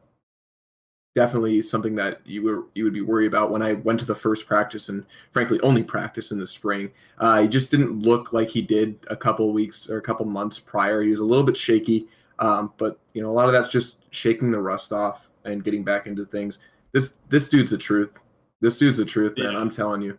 definitely 1.15 1.61
something 1.63 1.95
that 1.97 2.21
you 2.25 2.43
were 2.43 2.65
you 2.75 2.85
would 2.85 2.95
be 2.95 3.03
worried 3.03 3.27
about. 3.27 3.51
When 3.51 3.63
I 3.63 3.75
went 3.75 4.01
to 4.01 4.07
the 4.07 4.15
first 4.15 4.47
practice 4.47 4.89
and 4.89 5.05
frankly 5.33 5.61
only 5.63 5.83
practice 5.83 6.31
in 6.31 6.39
the 6.39 6.47
spring, 6.47 6.91
uh, 7.19 7.43
he 7.43 7.49
just 7.49 7.71
didn't 7.71 8.01
look 8.01 8.33
like 8.33 8.49
he 8.49 8.63
did 8.63 8.99
a 9.09 9.17
couple 9.17 9.53
weeks 9.53 9.89
or 9.91 9.99
a 9.99 10.03
couple 10.03 10.25
months 10.27 10.59
prior. 10.59 11.03
He 11.03 11.11
was 11.11 11.21
a 11.21 11.25
little 11.25 11.45
bit 11.45 11.57
shaky, 11.57 12.09
um, 12.39 12.73
but 12.77 12.99
you 13.13 13.23
know, 13.23 13.31
a 13.31 13.33
lot 13.33 13.47
of 13.47 13.53
that's 13.53 13.71
just 13.71 13.97
shaking 14.11 14.51
the 14.51 14.61
rust 14.61 14.93
off 14.93 15.29
and 15.45 15.65
getting 15.65 15.85
back 15.85 16.07
into 16.07 16.25
things. 16.27 16.59
This 16.93 17.15
this 17.29 17.49
dude's 17.49 17.71
the 17.71 17.79
truth. 17.79 18.19
This 18.61 18.79
dude's 18.79 18.99
the 18.99 19.05
truth, 19.05 19.35
man. 19.37 19.53
Yeah. 19.53 19.59
I'm 19.59 19.71
telling 19.71 20.03
you. 20.03 20.19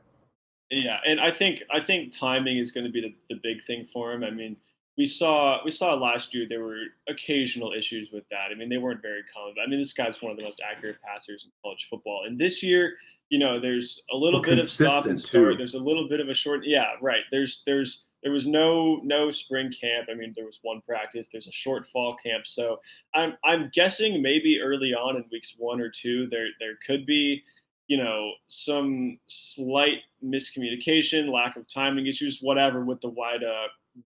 Yeah, 0.69 0.97
and 1.05 1.19
I 1.19 1.31
think 1.31 1.63
I 1.71 1.79
think 1.79 2.15
timing 2.17 2.57
is 2.57 2.71
going 2.71 2.85
to 2.85 2.91
be 2.91 3.01
the, 3.01 3.15
the 3.29 3.39
big 3.41 3.65
thing 3.65 3.87
for 3.93 4.11
him. 4.11 4.23
I 4.23 4.31
mean, 4.31 4.57
we 4.97 5.05
saw 5.05 5.63
we 5.63 5.71
saw 5.71 5.93
last 5.93 6.33
year 6.33 6.45
there 6.49 6.63
were 6.63 6.81
occasional 7.07 7.71
issues 7.73 8.09
with 8.11 8.23
that. 8.31 8.49
I 8.51 8.55
mean, 8.55 8.67
they 8.67 8.77
weren't 8.77 9.01
very 9.01 9.21
common. 9.33 9.53
But 9.55 9.61
I 9.61 9.67
mean, 9.67 9.79
this 9.79 9.93
guy's 9.93 10.21
one 10.21 10.31
of 10.31 10.37
the 10.37 10.43
most 10.43 10.61
accurate 10.69 10.97
passers 11.01 11.43
in 11.45 11.51
college 11.63 11.87
football. 11.89 12.23
And 12.25 12.37
this 12.37 12.61
year, 12.61 12.95
you 13.29 13.39
know, 13.39 13.59
there's 13.59 14.01
a 14.11 14.15
little 14.15 14.39
Well, 14.41 14.49
bit 14.51 14.59
of 14.59 14.69
stop 14.69 15.05
and 15.05 15.19
start. 15.19 15.51
too. 15.53 15.57
There's 15.57 15.73
a 15.73 15.79
little 15.79 16.07
bit 16.07 16.19
of 16.19 16.29
a 16.29 16.33
short. 16.33 16.61
Yeah, 16.65 16.85
right. 17.01 17.23
There's 17.31 17.61
there's 17.65 18.03
there 18.23 18.31
was 18.31 18.47
no 18.47 18.99
no 19.03 19.31
spring 19.31 19.71
camp. 19.79 20.07
I 20.09 20.15
mean, 20.15 20.33
there 20.35 20.45
was 20.45 20.59
one 20.61 20.81
practice. 20.81 21.27
There's 21.31 21.47
a 21.47 21.51
short 21.51 21.87
fall 21.91 22.15
camp. 22.23 22.45
So 22.47 22.79
I'm 23.13 23.37
I'm 23.43 23.69
guessing 23.73 24.21
maybe 24.21 24.59
early 24.61 24.93
on 24.93 25.17
in 25.17 25.25
weeks 25.31 25.53
one 25.57 25.81
or 25.81 25.89
two 25.89 26.27
there 26.31 26.47
there 26.59 26.77
could 26.85 27.05
be 27.05 27.43
you 27.87 27.97
know 27.97 28.31
some 28.47 29.17
slight 29.27 29.99
miscommunication, 30.23 31.31
lack 31.31 31.55
of 31.57 31.67
timing 31.71 32.07
issues, 32.07 32.39
whatever 32.41 32.83
with 32.85 33.01
the 33.01 33.09
wide 33.09 33.43
uh, 33.43 33.67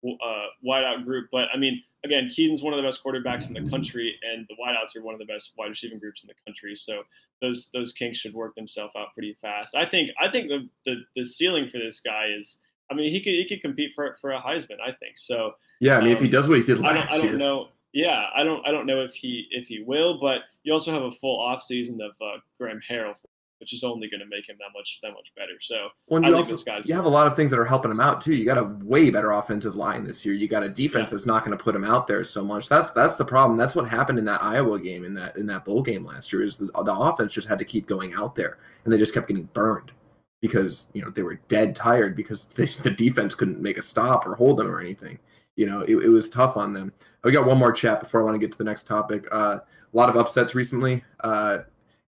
uh, 0.04 0.46
wideout 0.66 1.04
group. 1.04 1.28
But 1.30 1.48
I 1.54 1.58
mean, 1.58 1.82
again, 2.04 2.30
Kedon's 2.34 2.62
one 2.62 2.72
of 2.72 2.82
the 2.82 2.88
best 2.88 3.00
quarterbacks 3.04 3.48
in 3.48 3.54
the 3.54 3.68
country, 3.70 4.14
and 4.22 4.46
the 4.48 4.54
wideouts 4.54 4.96
are 4.96 5.02
one 5.02 5.14
of 5.14 5.20
the 5.20 5.26
best 5.26 5.52
wide 5.56 5.68
receiving 5.68 5.98
groups 5.98 6.22
in 6.22 6.28
the 6.28 6.34
country. 6.46 6.76
So 6.76 7.02
those 7.40 7.70
those 7.72 7.92
kinks 7.92 8.18
should 8.18 8.34
work 8.34 8.54
themselves 8.54 8.92
out 8.96 9.08
pretty 9.14 9.36
fast. 9.40 9.74
I 9.74 9.86
think 9.86 10.10
I 10.20 10.30
think 10.30 10.48
the 10.48 10.68
the, 10.86 10.94
the 11.16 11.24
ceiling 11.24 11.68
for 11.70 11.78
this 11.78 12.00
guy 12.00 12.26
is. 12.38 12.56
I 12.90 12.94
mean, 12.94 13.12
he 13.12 13.22
could 13.22 13.34
he 13.34 13.46
could 13.48 13.62
compete 13.62 13.92
for 13.94 14.16
for 14.20 14.32
a 14.32 14.40
Heisman. 14.40 14.80
I 14.84 14.92
think 14.98 15.16
so. 15.16 15.52
Yeah, 15.78 15.98
I 15.98 16.00
mean, 16.00 16.08
um, 16.08 16.14
if 16.14 16.18
he 16.18 16.24
um, 16.24 16.30
does 16.30 16.48
what 16.48 16.58
he 16.58 16.64
did 16.64 16.80
last 16.80 16.90
I 16.90 16.94
don't, 16.94 17.10
I 17.10 17.16
don't 17.18 17.26
year. 17.26 17.38
know. 17.38 17.68
Yeah, 17.92 18.24
I 18.34 18.42
don't 18.42 18.66
I 18.66 18.72
don't 18.72 18.86
know 18.86 19.02
if 19.02 19.12
he 19.12 19.46
if 19.52 19.68
he 19.68 19.82
will, 19.84 20.20
but 20.20 20.40
you 20.64 20.72
also 20.72 20.92
have 20.92 21.02
a 21.02 21.12
full 21.12 21.40
off 21.40 21.62
season 21.62 22.00
of 22.00 22.12
uh, 22.20 22.40
Graham 22.58 22.80
Harrell 22.88 23.14
which 23.60 23.74
is 23.74 23.84
only 23.84 24.08
going 24.08 24.20
to 24.20 24.26
make 24.26 24.48
him 24.48 24.56
that 24.58 24.76
much 24.76 24.98
that 25.02 25.12
much 25.12 25.28
better. 25.36 25.52
So 25.62 25.88
well, 26.08 26.22
you 26.24 26.34
also, 26.34 26.56
you 26.84 26.94
have 26.94 27.04
a 27.04 27.10
lot 27.10 27.26
of 27.26 27.36
things 27.36 27.50
that 27.50 27.60
are 27.60 27.64
helping 27.64 27.90
him 27.90 28.00
out 28.00 28.20
too. 28.20 28.34
You 28.34 28.44
got 28.44 28.58
a 28.58 28.76
way 28.82 29.10
better 29.10 29.32
offensive 29.32 29.76
line 29.76 30.02
this 30.04 30.24
year. 30.24 30.34
You 30.34 30.48
got 30.48 30.62
a 30.62 30.68
defense 30.68 31.08
yeah. 31.08 31.12
that's 31.12 31.26
not 31.26 31.44
going 31.44 31.56
to 31.56 31.62
put 31.62 31.76
him 31.76 31.84
out 31.84 32.06
there 32.06 32.24
so 32.24 32.42
much. 32.42 32.68
That's 32.68 32.90
that's 32.90 33.16
the 33.16 33.24
problem. 33.24 33.58
That's 33.58 33.76
what 33.76 33.88
happened 33.88 34.18
in 34.18 34.24
that 34.24 34.42
Iowa 34.42 34.80
game 34.80 35.04
in 35.04 35.14
that 35.14 35.36
in 35.36 35.46
that 35.46 35.64
bowl 35.64 35.82
game 35.82 36.04
last 36.04 36.32
year. 36.32 36.42
Is 36.42 36.56
the, 36.56 36.66
the 36.66 36.94
offense 36.94 37.32
just 37.32 37.48
had 37.48 37.58
to 37.58 37.64
keep 37.64 37.86
going 37.86 38.14
out 38.14 38.34
there, 38.34 38.58
and 38.84 38.92
they 38.92 38.98
just 38.98 39.14
kept 39.14 39.28
getting 39.28 39.48
burned 39.52 39.92
because 40.40 40.86
you 40.94 41.02
know 41.02 41.10
they 41.10 41.22
were 41.22 41.40
dead 41.48 41.74
tired 41.74 42.16
because 42.16 42.44
they, 42.56 42.66
the 42.66 42.90
defense 42.90 43.34
couldn't 43.34 43.60
make 43.60 43.78
a 43.78 43.82
stop 43.82 44.26
or 44.26 44.34
hold 44.34 44.58
them 44.58 44.68
or 44.68 44.80
anything. 44.80 45.18
You 45.56 45.66
know, 45.66 45.82
it, 45.82 45.96
it 45.96 46.08
was 46.08 46.30
tough 46.30 46.56
on 46.56 46.72
them. 46.72 46.92
We 47.22 47.32
got 47.32 47.46
one 47.46 47.58
more 47.58 47.72
chat 47.72 48.00
before 48.00 48.22
I 48.22 48.24
want 48.24 48.34
to 48.34 48.38
get 48.38 48.52
to 48.52 48.58
the 48.58 48.64
next 48.64 48.86
topic. 48.86 49.26
Uh, 49.30 49.58
a 49.92 49.96
lot 49.96 50.08
of 50.08 50.16
upsets 50.16 50.54
recently. 50.54 51.04
Uh, 51.20 51.58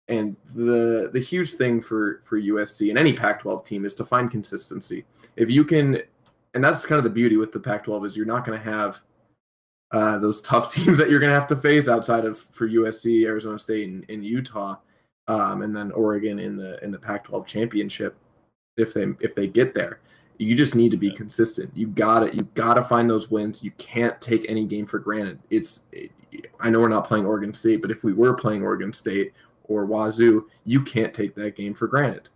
and 0.10 0.36
the 0.56 1.10
the 1.14 1.20
huge 1.20 1.54
thing 1.54 1.82
for 1.82 2.22
for 2.24 2.40
USC 2.40 2.90
and 2.90 2.98
any 2.98 3.14
Pac-12 3.14 3.66
team 3.66 3.86
is 3.86 3.94
to 3.96 4.06
find 4.06 4.32
consistency. 4.32 5.06
If 5.36 5.50
you 5.50 5.66
can, 5.66 6.02
and 6.54 6.64
that's 6.64 6.86
kind 6.86 6.98
of 6.98 7.04
the 7.04 7.10
beauty 7.10 7.38
with 7.38 7.52
the 7.52 7.60
Pac-12 7.60 8.06
is 8.06 8.18
you're 8.18 8.26
not 8.26 8.46
going 8.46 8.58
to 8.58 8.64
have 8.64 9.02
uh, 9.92 10.18
those 10.18 10.42
tough 10.42 10.72
teams 10.74 10.98
that 10.98 11.10
you're 11.10 11.20
going 11.20 11.30
to 11.30 11.40
have 11.40 11.48
to 11.48 11.56
face 11.56 11.88
outside 11.88 12.26
of 12.26 12.40
for 12.40 12.68
USC, 12.68 13.26
Arizona 13.26 13.60
State, 13.60 13.88
and, 13.90 14.06
and 14.10 14.26
Utah, 14.26 14.78
um, 15.28 15.62
and 15.62 15.76
then 15.76 15.92
Oregon 15.92 16.40
in 16.40 16.56
the 16.56 16.84
in 16.84 16.92
the 16.92 17.00
Pac-12 17.00 17.46
championship. 17.46 18.16
If 18.78 18.94
they 18.94 19.08
if 19.20 19.36
they 19.36 19.48
get 19.48 19.74
there, 19.74 20.00
you 20.38 20.56
just 20.56 20.76
need 20.76 20.92
to 20.92 20.98
be 20.98 21.12
consistent. 21.12 21.72
You 21.76 21.88
got 21.88 22.24
it. 22.24 22.34
You 22.34 22.44
got 22.54 22.76
to 22.76 22.84
find 22.84 23.10
those 23.10 23.30
wins. 23.30 23.64
You 23.64 23.72
can't 23.72 24.20
take 24.22 24.46
any 24.48 24.66
game 24.66 24.86
for 24.86 25.00
granted. 25.00 25.40
It's 25.50 25.86
it, 25.92 26.12
I 26.60 26.70
know 26.70 26.80
we're 26.80 26.90
not 26.90 27.08
playing 27.08 27.26
Oregon 27.26 27.54
State, 27.54 27.82
but 27.82 27.92
if 27.92 28.04
we 28.04 28.14
were 28.14 28.36
playing 28.36 28.62
Oregon 28.62 28.94
State 28.94 29.34
or 29.68 29.86
Wazoo, 29.86 30.48
you 30.66 30.82
can't 30.82 31.14
take 31.14 31.36
that 31.36 31.56
game 31.56 31.74
for 31.74 31.88
granted. 31.88 32.30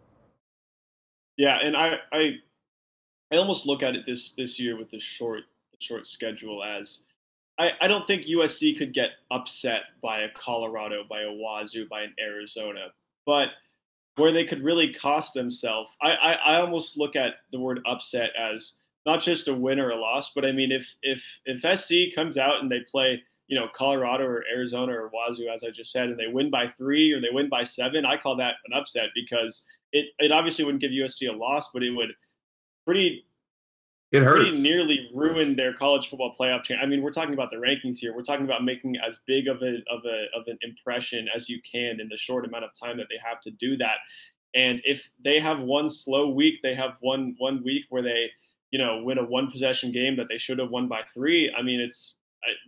Yeah, 1.38 1.59
and 1.61 1.75
I 1.75 1.97
I, 2.11 2.35
I 3.31 3.38
almost 3.38 3.65
look 3.65 3.83
at 3.83 3.95
it 3.95 4.05
this 4.05 4.33
this 4.38 4.59
year 4.59 4.77
with 4.77 4.91
the 4.91 5.00
short 5.00 5.43
short 5.79 6.05
schedule 6.05 6.63
as 6.63 7.00
I, 7.57 7.71
I 7.81 7.88
don't 7.88 8.07
think 8.07 8.23
USC 8.23 8.77
could 8.77 8.93
get 8.93 9.09
upset 9.29 9.81
by 10.01 10.21
a 10.21 10.29
Colorado, 10.29 11.03
by 11.09 11.21
a 11.21 11.31
Wazoo, 11.31 11.88
by 11.89 12.01
an 12.01 12.13
Arizona, 12.19 12.88
but 13.25 13.50
where 14.15 14.31
they 14.31 14.45
could 14.45 14.63
really 14.63 14.93
cost 14.93 15.33
themselves, 15.33 15.89
I, 16.01 16.11
I, 16.11 16.31
I 16.33 16.61
almost 16.61 16.97
look 16.97 17.15
at 17.15 17.35
the 17.51 17.59
word 17.59 17.79
upset 17.85 18.31
as 18.38 18.73
not 19.05 19.21
just 19.21 19.47
a 19.47 19.53
win 19.53 19.79
or 19.79 19.91
a 19.91 19.95
loss, 19.95 20.31
but 20.33 20.45
I 20.45 20.51
mean 20.51 20.71
if 20.71 20.85
if 21.01 21.21
if 21.45 21.79
SC 21.79 22.15
comes 22.15 22.38
out 22.38 22.61
and 22.61 22.71
they 22.71 22.81
play 22.91 23.21
you 23.51 23.60
know, 23.60 23.67
Colorado 23.75 24.24
or 24.24 24.46
Arizona 24.50 24.93
or 24.93 25.12
Wazoo, 25.13 25.53
as 25.53 25.62
I 25.62 25.72
just 25.72 25.91
said, 25.91 26.08
and 26.08 26.17
they 26.17 26.31
win 26.31 26.50
by 26.50 26.67
three 26.77 27.12
or 27.12 27.20
they 27.20 27.27
win 27.34 27.50
by 27.50 27.65
seven, 27.65 28.05
I 28.05 28.15
call 28.15 28.38
that 28.38 28.55
an 28.65 28.72
upset 28.74 29.10
because 29.13 29.63
it, 29.91 30.05
it 30.20 30.31
obviously 30.31 30.63
wouldn't 30.63 30.81
give 30.81 30.91
USC 30.91 31.29
a 31.29 31.34
loss, 31.34 31.70
but 31.74 31.84
it 31.84 31.91
would 31.91 32.12
pretty 32.86 33.25
it 34.13 34.24
hurts. 34.24 34.53
Pretty 34.53 34.62
nearly 34.62 35.10
ruin 35.13 35.58
their 35.58 35.74
college 35.74 36.10
football 36.10 36.34
playoff 36.39 36.63
chance. 36.63 36.79
I 36.81 36.86
mean, 36.86 37.01
we're 37.01 37.12
talking 37.12 37.34
about 37.34 37.51
the 37.51 37.58
rankings 37.58 37.98
here. 37.98 38.15
We're 38.15 38.24
talking 38.24 38.46
about 38.46 38.63
making 38.63 38.96
as 39.05 39.20
big 39.27 39.50
of 39.50 39.62
a 39.62 39.79
of 39.93 40.05
a 40.05 40.27
of 40.34 40.48
an 40.48 40.58
impression 40.62 41.27
as 41.36 41.50
you 41.50 41.60
can 41.70 42.00
in 42.00 42.08
the 42.08 42.17
short 42.17 42.46
amount 42.46 42.63
of 42.63 42.70
time 42.81 42.96
that 43.00 43.08
they 43.10 43.20
have 43.22 43.41
to 43.41 43.51
do 43.51 43.75
that. 43.77 43.98
And 44.55 44.81
if 44.86 45.10
they 45.22 45.41
have 45.41 45.60
one 45.60 45.89
slow 45.89 46.29
week, 46.29 46.62
they 46.63 46.75
have 46.75 46.91
one 47.01 47.36
one 47.38 47.65
week 47.65 47.84
where 47.89 48.01
they, 48.01 48.29
you 48.72 48.79
know, 48.79 49.03
win 49.03 49.17
a 49.17 49.25
one 49.25 49.51
possession 49.51 49.91
game 49.91 50.15
that 50.15 50.27
they 50.29 50.38
should 50.38 50.60
have 50.60 50.70
won 50.70 50.88
by 50.88 51.01
three. 51.13 51.53
I 51.53 51.62
mean, 51.62 51.81
it's 51.81 52.15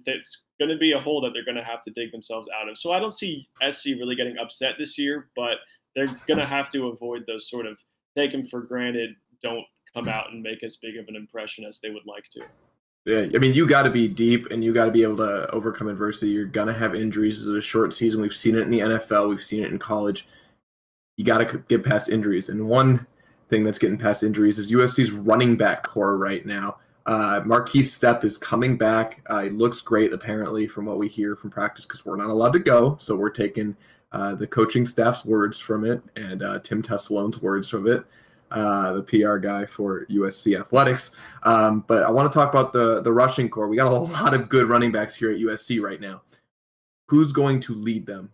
it's 0.06 0.38
going 0.66 0.78
to 0.78 0.80
be 0.80 0.94
a 0.94 1.00
hole 1.00 1.22
that 1.22 1.32
they're 1.34 1.46
going 1.46 1.58
to 1.58 1.64
have 1.64 1.84
to 1.84 1.92
dig 1.92 2.12
themselves 2.12 2.48
out 2.60 2.70
of. 2.70 2.78
So 2.78 2.92
I 2.92 3.00
don't 3.00 3.14
see 3.14 3.48
SC 3.72 3.88
really 3.88 4.16
getting 4.16 4.38
upset 4.38 4.74
this 4.80 4.98
year, 4.98 5.30
but 5.36 5.58
they're 5.96 6.08
going 6.28 6.40
to 6.40 6.46
have 6.46 6.70
to 6.72 6.88
avoid 6.88 7.24
those 7.28 7.50
sort 7.50 7.66
of 7.66 7.78
take 8.18 8.32
them 8.32 8.48
for 8.48 8.62
granted, 8.62 9.16
don't 9.42 9.66
come 9.94 10.08
out 10.08 10.32
and 10.32 10.42
make 10.42 10.64
as 10.64 10.78
big 10.78 10.98
of 10.98 11.08
an 11.08 11.16
impression 11.16 11.66
as 11.66 11.80
they 11.84 11.90
would 11.90 12.06
like 12.06 12.24
to. 12.34 12.42
Yeah, 13.06 13.28
I 13.36 13.40
mean, 13.40 13.54
you 13.54 13.68
got 13.68 13.84
to 13.84 13.90
be 13.90 14.08
deep 14.08 14.50
and 14.50 14.64
you 14.64 14.74
got 14.74 14.86
to 14.86 14.92
be 14.92 15.04
able 15.04 15.18
to 15.18 15.52
overcome 15.52 15.90
adversity. 15.90 16.32
You're 16.32 16.46
going 16.46 16.68
to 16.68 16.74
have 16.74 16.96
injuries. 16.96 17.40
This 17.40 17.48
is 17.48 17.56
a 17.56 17.62
short 17.62 17.94
season. 17.94 18.22
We've 18.22 18.34
seen 18.34 18.56
it 18.56 18.62
in 18.62 18.70
the 18.70 18.80
NFL, 18.80 19.28
we've 19.30 19.44
seen 19.44 19.64
it 19.64 19.72
in 19.72 19.78
college. 19.78 20.26
You 21.18 21.26
got 21.26 21.40
to 21.40 21.58
get 21.68 21.84
past 21.84 22.10
injuries. 22.10 22.50
And 22.50 22.66
one 22.66 23.06
thing 23.50 23.64
that's 23.64 23.78
getting 23.78 23.98
past 23.98 24.24
injuries 24.24 24.58
is 24.58 24.72
USC's 24.72 25.12
running 25.12 25.58
back 25.58 25.84
core 25.84 26.18
right 26.18 26.46
now. 26.46 26.78
Uh, 27.06 27.42
Markese 27.42 27.92
Stepp 28.00 28.24
is 28.24 28.38
coming 28.38 28.78
back. 28.78 29.22
Uh, 29.28 29.42
he 29.42 29.50
looks 29.50 29.82
great, 29.82 30.14
apparently, 30.14 30.68
from 30.68 30.86
what 30.86 30.98
we 30.98 31.08
hear 31.08 31.36
from 31.36 31.50
practice, 31.50 31.86
because 31.86 32.06
we're 32.06 32.16
not 32.16 32.30
allowed 32.30 32.54
to 32.54 32.60
go. 32.60 32.96
So 32.98 33.16
we're 33.16 33.30
taking 33.30 33.76
uh, 34.14 34.36
the 34.36 34.48
coaching 34.48 34.86
staff's 34.86 35.26
words 35.26 35.60
from 35.60 35.86
it 35.86 36.02
and 36.16 36.44
uh, 36.44 36.60
Tim 36.60 36.82
Tessalone's 36.82 37.42
words 37.42 37.68
from 37.68 37.88
it, 37.88 38.06
uh, 38.52 38.94
the 38.94 39.04
PR 39.04 39.38
guy 39.38 39.66
for 39.66 40.06
USC 40.06 40.58
Athletics. 40.58 41.16
Um, 41.42 41.84
but 41.88 42.04
I 42.04 42.12
want 42.12 42.32
to 42.32 42.38
talk 42.38 42.54
about 42.54 42.72
the 42.72 43.02
the 43.02 43.12
rushing 43.12 43.50
core. 43.50 43.68
We 43.68 43.76
got 43.76 43.88
a 43.88 43.90
lot 44.22 44.34
of 44.34 44.50
good 44.50 44.70
running 44.70 44.92
backs 44.92 45.16
here 45.16 45.32
at 45.32 45.40
USC 45.40 45.82
right 45.82 46.00
now. 46.00 46.22
Who's 47.08 47.32
going 47.32 47.60
to 47.62 47.74
lead 47.74 48.06
them? 48.06 48.32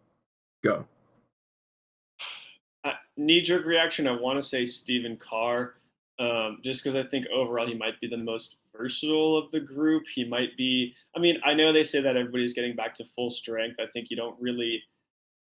Go. 0.64 0.86
Uh, 2.84 2.92
Knee 3.18 3.42
jerk 3.42 3.66
reaction. 3.66 4.06
I 4.08 4.12
want 4.12 4.42
to 4.42 4.48
say 4.48 4.66
Stephen 4.66 5.18
Carr 5.18 5.76
um, 6.20 6.60
just 6.64 6.84
because 6.84 6.96
I 6.96 7.08
think 7.10 7.26
overall 7.34 7.66
he 7.66 7.74
might 7.74 8.00
be 8.02 8.08
the 8.08 8.18
most 8.18 8.58
versatile 8.76 9.38
of 9.38 9.52
the 9.52 9.60
group. 9.60 10.04
He 10.14 10.26
might 10.26 10.56
be. 10.58 10.94
I 11.16 11.20
mean, 11.20 11.40
I 11.46 11.54
know 11.54 11.72
they 11.72 11.86
say 11.86 12.02
that 12.02 12.18
everybody's 12.18 12.54
getting 12.54 12.76
back 12.76 12.96
to 12.96 13.06
full 13.16 13.32
strength. 13.32 13.78
I 13.80 13.86
think 13.94 14.08
you 14.10 14.18
don't 14.18 14.36
really 14.40 14.84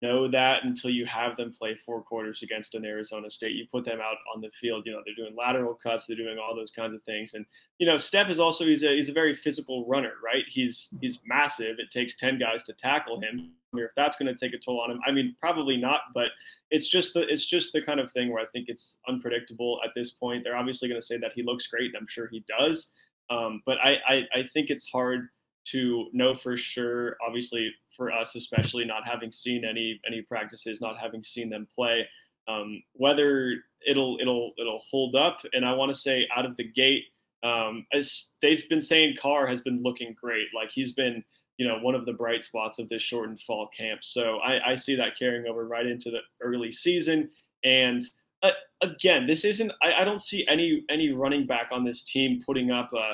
know 0.03 0.31
that 0.31 0.65
until 0.65 0.91
you 0.91 1.05
have 1.05 1.37
them 1.37 1.53
play 1.59 1.77
four 1.85 2.03
quarters 2.03 2.43
against 2.43 2.75
an 2.75 2.85
Arizona 2.85 3.31
State. 3.31 3.53
You 3.53 3.67
put 3.71 3.85
them 3.85 4.01
out 4.01 4.17
on 4.35 4.41
the 4.41 4.51
field. 4.61 4.85
You 4.87 4.93
know, 4.93 5.03
they're 5.05 5.15
doing 5.15 5.37
lateral 5.37 5.79
cuts. 5.83 6.07
They're 6.07 6.17
doing 6.17 6.39
all 6.39 6.55
those 6.55 6.71
kinds 6.71 6.95
of 6.95 7.03
things. 7.05 7.33
And 7.35 7.45
you 7.79 7.87
know, 7.87 7.97
Stepp 7.97 8.31
is 8.31 8.41
also 8.41 8.65
he's 8.65 8.83
a 8.83 8.95
he's 8.97 9.09
a 9.09 9.15
very 9.15 9.35
physical 9.35 9.87
runner, 9.87 10.13
right? 10.25 10.45
He's 10.49 10.89
he's 11.01 11.19
massive. 11.27 11.77
It 11.79 11.91
takes 11.91 12.17
ten 12.17 12.39
guys 12.39 12.65
to 12.65 12.75
tackle 12.75 13.21
him. 13.21 13.53
If 13.73 13.91
that's 13.97 14.17
going 14.17 14.35
to 14.35 14.39
take 14.39 14.55
a 14.55 14.63
toll 14.63 14.81
on 14.81 14.91
him, 14.91 15.01
I 15.07 15.13
mean, 15.13 15.37
probably 15.41 15.77
not. 15.77 16.01
But 16.13 16.29
it's 16.71 16.89
just 16.89 17.15
the 17.15 17.21
it's 17.21 17.47
just 17.47 17.73
the 17.73 17.83
kind 17.83 18.01
of 18.01 18.13
thing 18.13 18.33
where 18.33 18.43
I 18.43 18.47
think 18.53 18.67
it's 18.69 18.99
unpredictable 19.09 19.81
at 19.85 19.91
this 19.95 20.13
point. 20.13 20.45
They're 20.45 20.57
obviously 20.57 20.89
going 20.89 21.01
to 21.01 21.07
say 21.07 21.19
that 21.19 21.33
he 21.35 21.43
looks 21.43 21.67
great, 21.67 21.87
and 21.87 21.97
I'm 21.97 22.07
sure 22.09 22.29
he 22.31 22.45
does. 22.59 22.89
Um, 23.31 23.63
but 23.67 23.79
I, 23.83 23.97
I 24.09 24.15
I 24.35 24.43
think 24.53 24.71
it's 24.71 24.89
hard 24.91 25.29
to 25.73 26.07
know 26.13 26.35
for 26.37 26.57
sure. 26.57 27.17
Obviously, 27.27 27.71
for 27.97 28.13
us, 28.13 28.35
especially 28.37 28.85
not 28.85 29.07
having 29.07 29.33
seen 29.33 29.65
any 29.65 30.01
any 30.07 30.23
practices, 30.23 30.81
not 30.81 30.99
having 30.99 31.23
seen 31.23 31.51
them 31.51 31.67
play, 31.75 32.07
um, 32.49 32.83
whether 32.95 33.55
it'll 33.87 34.19
it'll 34.21 34.53
it'll 34.59 34.83
hold 34.91 35.15
up. 35.15 35.39
And 35.53 35.65
I 35.65 35.73
want 35.75 35.93
to 35.95 36.01
say 36.01 36.27
out 36.35 36.47
of 36.47 36.57
the 36.57 36.65
gate, 36.65 37.05
um, 37.43 37.87
as 37.93 38.27
they've 38.43 38.69
been 38.69 38.83
saying, 38.83 39.17
Carr 39.21 39.47
has 39.47 39.61
been 39.61 39.83
looking 39.83 40.15
great. 40.21 40.47
Like 40.55 40.71
he's 40.71 40.93
been 40.93 41.25
you 41.61 41.69
know, 41.69 41.79
one 41.83 41.95
of 41.95 42.07
the 42.07 42.15
bright 42.15 42.43
spots 42.43 42.79
of 42.79 42.89
this 42.89 43.03
shortened 43.03 43.39
fall 43.47 43.69
camp. 43.77 44.01
So 44.03 44.39
I, 44.39 44.73
I 44.73 44.77
see 44.77 44.97
that 44.97 45.19
carrying 45.19 45.47
over 45.47 45.67
right 45.67 45.87
into 45.87 46.11
the 46.11 46.21
early 46.41 46.73
season. 46.73 47.29
And 47.63 48.03
uh, 48.43 48.53
again, 48.81 49.27
this 49.27 49.45
isn't. 49.45 49.71
I, 49.83 50.01
I, 50.01 50.05
don't 50.05 50.23
see 50.23 50.47
any 50.49 50.83
any 50.89 51.13
running 51.13 51.47
back 51.47 51.69
on 51.71 51.85
this 51.85 52.03
team 52.03 52.43
putting 52.47 52.71
up 52.71 52.91
a, 52.95 53.13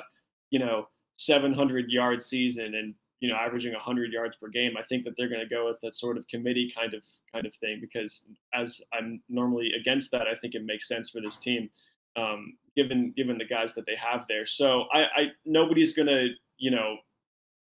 you 0.50 0.60
know, 0.60 0.86
700 1.18 1.90
yard 1.90 2.22
season 2.22 2.76
and 2.76 2.94
you 3.18 3.28
know 3.28 3.34
averaging 3.34 3.72
100 3.72 4.12
yards 4.12 4.36
per 4.36 4.46
game. 4.46 4.76
I 4.78 4.84
think 4.84 5.02
that 5.06 5.14
they're 5.18 5.28
going 5.28 5.40
to 5.40 5.52
go 5.52 5.66
with 5.66 5.80
that 5.82 5.96
sort 5.96 6.16
of 6.16 6.24
committee 6.28 6.72
kind 6.72 6.94
of 6.94 7.02
kind 7.32 7.46
of 7.46 7.54
thing 7.54 7.78
because 7.80 8.22
as 8.54 8.80
I'm 8.92 9.20
normally 9.28 9.72
against 9.76 10.12
that, 10.12 10.28
I 10.28 10.36
think 10.40 10.54
it 10.54 10.64
makes 10.64 10.86
sense 10.86 11.10
for 11.10 11.20
this 11.20 11.36
team, 11.36 11.68
um, 12.16 12.56
given 12.76 13.12
given 13.16 13.38
the 13.38 13.44
guys 13.44 13.74
that 13.74 13.86
they 13.86 13.96
have 13.96 14.20
there. 14.28 14.46
So 14.46 14.84
I, 14.94 15.00
I 15.00 15.22
nobody's 15.44 15.94
going 15.94 16.06
to 16.06 16.28
you 16.58 16.70
know 16.70 16.98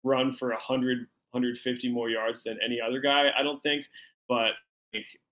run 0.03 0.35
for 0.35 0.49
100, 0.49 0.99
150 1.31 1.89
more 1.89 2.09
yards 2.09 2.43
than 2.43 2.57
any 2.63 2.79
other 2.81 2.99
guy, 2.99 3.29
I 3.37 3.43
don't 3.43 3.61
think. 3.63 3.85
But 4.27 4.51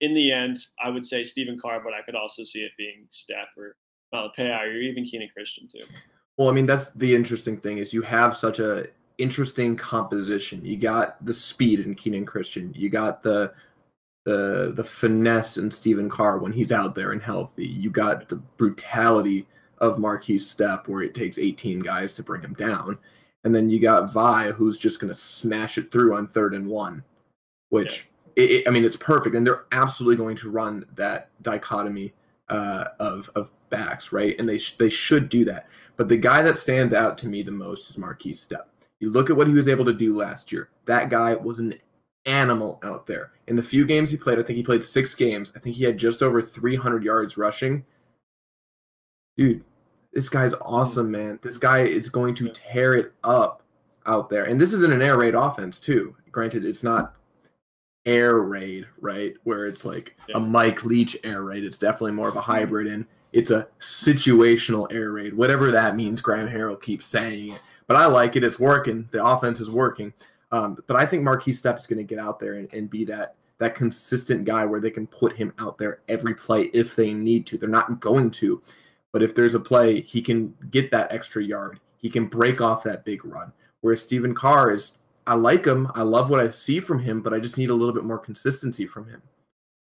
in 0.02 0.14
the 0.14 0.32
end, 0.32 0.60
I 0.84 0.90
would 0.90 1.06
say 1.06 1.24
Stephen 1.24 1.60
Carr, 1.60 1.82
but 1.84 1.94
I 1.94 2.02
could 2.02 2.16
also 2.16 2.44
see 2.44 2.60
it 2.60 2.72
being 2.78 3.08
Stepp 3.12 3.58
or 3.58 3.76
Malepeai 4.14 4.62
or 4.62 4.78
even 4.78 5.06
Kenan 5.06 5.30
Christon 5.38 5.72
too. 5.72 5.86
Well, 6.38 6.50
I 6.50 6.52
mean, 6.52 6.66
that's 6.66 6.92
the 6.92 7.16
interesting 7.16 7.58
thing 7.58 7.80
is 7.80 7.94
you 7.94 8.04
have 8.04 8.38
such 8.38 8.60
a 8.60 8.88
interesting 9.18 9.76
composition. 9.76 10.64
You 10.64 10.78
got 10.78 11.24
the 11.26 11.34
speed 11.34 11.80
in 11.80 11.96
Kenan 11.96 12.26
Christon. 12.26 12.76
You 12.76 12.90
got 12.90 13.24
the 13.24 13.54
the 14.26 14.74
the 14.76 14.84
finesse 14.84 15.58
in 15.58 15.72
Stephen 15.72 16.10
Carr 16.10 16.38
when 16.38 16.52
he's 16.52 16.72
out 16.72 16.96
there 16.96 17.12
and 17.12 17.22
healthy. 17.22 17.66
You 17.66 17.90
got 17.90 18.30
the 18.30 18.36
brutality 18.36 19.48
of 19.80 19.98
Markese 19.98 20.42
Stepp 20.42 20.88
where 20.88 21.02
it 21.02 21.16
takes 21.16 21.40
18 21.40 21.80
guys 21.80 22.14
to 22.16 22.24
bring 22.24 22.42
him 22.42 22.54
down. 22.54 22.98
And 23.48 23.56
then 23.56 23.70
you 23.70 23.80
got 23.80 24.12
Vi, 24.12 24.52
who's 24.52 24.78
just 24.78 25.00
going 25.00 25.08
to 25.08 25.18
smash 25.18 25.78
it 25.78 25.90
through 25.90 26.14
on 26.14 26.28
third 26.28 26.54
and 26.54 26.68
one, 26.68 27.02
which, 27.70 28.06
yeah. 28.36 28.44
it, 28.44 28.52
it, 28.52 28.68
I 28.68 28.72
mean, 28.72 28.84
it's 28.84 28.98
perfect. 28.98 29.38
And 29.38 29.48
they're 29.48 29.64
absolutely 29.72 30.18
going 30.18 30.36
to 30.36 30.50
run 30.50 30.84
that 30.96 31.30
dichotomy 31.42 32.14
uh, 32.50 32.90
of, 33.00 33.30
of 33.36 33.50
backs, 33.70 34.12
right? 34.12 34.36
And 34.38 34.50
they, 34.50 34.58
sh- 34.58 34.76
they 34.76 34.90
should 34.90 35.30
do 35.30 35.46
that. 35.46 35.70
But 35.96 36.10
the 36.10 36.18
guy 36.18 36.42
that 36.42 36.58
stands 36.58 36.94
out 36.94 37.18
to 37.20 37.28
me 37.30 37.42
the 37.42 37.54
most 37.54 37.90
is 37.90 37.96
Markese 37.96 38.46
Stepp. 38.46 38.66
You 39.00 39.12
look 39.12 39.30
at 39.30 39.38
what 39.38 39.48
he 39.48 39.54
was 39.54 39.70
able 39.70 39.86
to 39.86 39.94
do 39.94 40.14
last 40.14 40.52
year. 40.52 40.68
That 40.84 41.10
guy 41.10 41.34
was 41.34 41.60
an 41.60 41.76
animal 42.26 42.82
out 42.84 43.08
there. 43.08 43.32
In 43.48 43.56
the 43.56 43.64
few 43.64 43.86
games 43.86 44.12
he 44.12 44.18
played, 44.18 44.40
I 44.40 44.44
think 44.44 44.58
he 44.58 44.64
played 44.64 44.84
six 44.84 45.16
games. 45.16 45.54
I 45.56 45.60
think 45.60 45.78
he 45.78 45.86
had 45.86 45.98
just 45.98 46.22
over 46.22 46.42
300 46.42 47.02
yards 47.02 47.38
rushing. 47.38 47.86
Dude, 49.38 49.64
this 50.14 50.30
guy's 50.30 50.54
awesome, 50.62 51.12
man. 51.12 51.40
This 51.42 51.58
guy 51.58 51.80
is 51.82 52.10
going 52.10 52.36
to 52.36 52.50
tear 52.50 52.96
it 52.96 53.14
up 53.24 53.64
out 54.06 54.30
there. 54.30 54.46
And 54.46 54.60
this 54.60 54.74
is 54.74 54.84
in 54.84 54.92
an 54.92 55.02
air 55.02 55.18
raid 55.18 55.36
offense, 55.36 55.80
too. 55.80 56.16
Granted, 56.32 56.66
it's 56.66 56.84
not 56.84 57.14
air 58.06 58.38
raid, 58.38 58.88
right? 59.00 59.36
Where 59.44 59.68
it's 59.68 59.86
like 59.86 60.16
yeah. 60.28 60.38
a 60.38 60.40
Mike 60.40 60.84
Leach 60.84 61.16
air 61.24 61.44
raid. 61.44 61.64
It's 61.64 61.78
definitely 61.78 62.14
more 62.14 62.30
of 62.30 62.36
a 62.36 62.42
hybrid, 62.42 62.88
and 62.88 63.06
it's 63.34 63.52
a 63.52 63.68
situational 63.80 64.92
air 64.92 65.12
raid, 65.12 65.36
whatever 65.36 65.70
that 65.72 65.96
means. 65.96 66.22
Graham 66.22 66.48
Harrell 66.48 66.82
keeps 66.82 67.06
saying 67.06 67.54
it, 67.54 67.62
but 67.86 67.98
I 67.98 68.06
like 68.06 68.36
it. 68.36 68.44
It's 68.44 68.60
working. 68.60 69.10
The 69.12 69.24
offense 69.24 69.60
is 69.60 69.70
working. 69.70 70.14
Um, 70.52 70.78
but 70.88 70.96
I 70.96 71.06
think 71.06 71.24
Markese 71.24 71.62
Stepp 71.62 71.78
is 71.78 71.86
going 71.86 71.98
to 71.98 72.04
get 72.04 72.20
out 72.20 72.40
there 72.40 72.54
and, 72.54 72.74
and 72.74 72.90
be 72.90 73.04
that 73.06 73.36
that 73.60 73.76
consistent 73.76 74.46
guy 74.46 74.64
where 74.66 74.80
they 74.80 74.92
can 74.92 75.08
put 75.08 75.34
him 75.34 75.52
out 75.58 75.78
there 75.78 76.02
every 76.08 76.36
play 76.36 76.66
if 76.74 76.96
they 76.96 77.12
need 77.12 77.46
to. 77.48 77.58
They're 77.58 77.68
not 77.68 78.00
going 78.00 78.30
to, 78.32 78.62
but 79.14 79.24
if 79.24 79.36
there's 79.36 79.56
a 79.56 79.60
play, 79.60 80.02
he 80.02 80.22
can 80.22 80.54
get 80.70 80.92
that 80.92 81.12
extra 81.12 81.44
yard. 81.44 81.80
He 81.98 82.10
can 82.10 82.28
break 82.28 82.62
off 82.62 82.84
that 82.84 83.06
big 83.06 83.26
run. 83.26 83.52
Whereas 83.82 84.02
Stephen 84.02 84.34
Carr 84.34 84.72
is, 84.72 84.98
I 85.26 85.36
like 85.36 85.66
him. 85.66 85.92
I 85.96 86.04
love 86.04 86.30
what 86.30 86.40
I 86.40 86.50
see 86.50 86.80
from 86.80 87.00
him, 87.00 87.22
but 87.22 87.34
I 87.34 87.40
just 87.40 87.58
need 87.58 87.70
a 87.70 87.74
little 87.74 87.94
bit 87.94 88.04
more 88.04 88.20
consistency 88.20 88.86
from 88.86 89.08
him. 89.08 89.22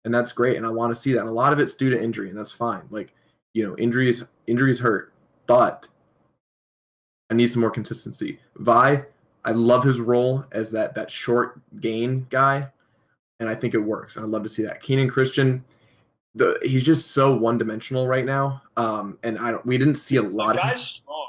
And 0.04 0.14
that's 0.14 0.32
great. 0.32 0.56
And 0.56 0.66
I 0.66 0.70
want 0.70 0.94
to 0.94 1.00
see 1.00 1.12
that. 1.12 1.20
And 1.20 1.28
a 1.28 1.32
lot 1.32 1.52
of 1.52 1.60
it's 1.60 1.74
due 1.74 1.90
to 1.90 2.02
injury, 2.02 2.28
and 2.28 2.38
that's 2.38 2.50
fine. 2.50 2.82
Like, 2.90 3.14
you 3.54 3.66
know, 3.66 3.76
injuries, 3.76 4.24
injuries 4.46 4.78
hurt, 4.78 5.12
but 5.46 5.86
I 7.30 7.34
need 7.34 7.48
some 7.48 7.60
more 7.60 7.70
consistency. 7.70 8.40
Vi, 8.56 9.02
I 9.44 9.50
love 9.52 9.84
his 9.84 10.00
role 10.00 10.44
as 10.52 10.70
that 10.72 10.94
that 10.94 11.10
short 11.10 11.60
gain 11.80 12.26
guy, 12.30 12.68
and 13.40 13.48
I 13.48 13.54
think 13.54 13.74
it 13.74 13.78
works. 13.78 14.16
I'd 14.16 14.24
love 14.24 14.42
to 14.42 14.48
see 14.48 14.62
that. 14.64 14.82
Kenan 14.82 15.10
Christon, 15.10 15.62
the 16.34 16.58
he's 16.62 16.82
just 16.82 17.10
so 17.10 17.34
one 17.34 17.58
dimensional 17.58 18.06
right 18.06 18.24
now. 18.24 18.62
Um, 18.76 19.18
and 19.22 19.38
I 19.38 19.50
don't 19.50 19.64
we 19.66 19.78
didn't 19.78 19.96
see 19.96 20.16
a 20.16 20.22
lot 20.22 20.56
of. 20.56 20.60
Strong. 20.60 21.26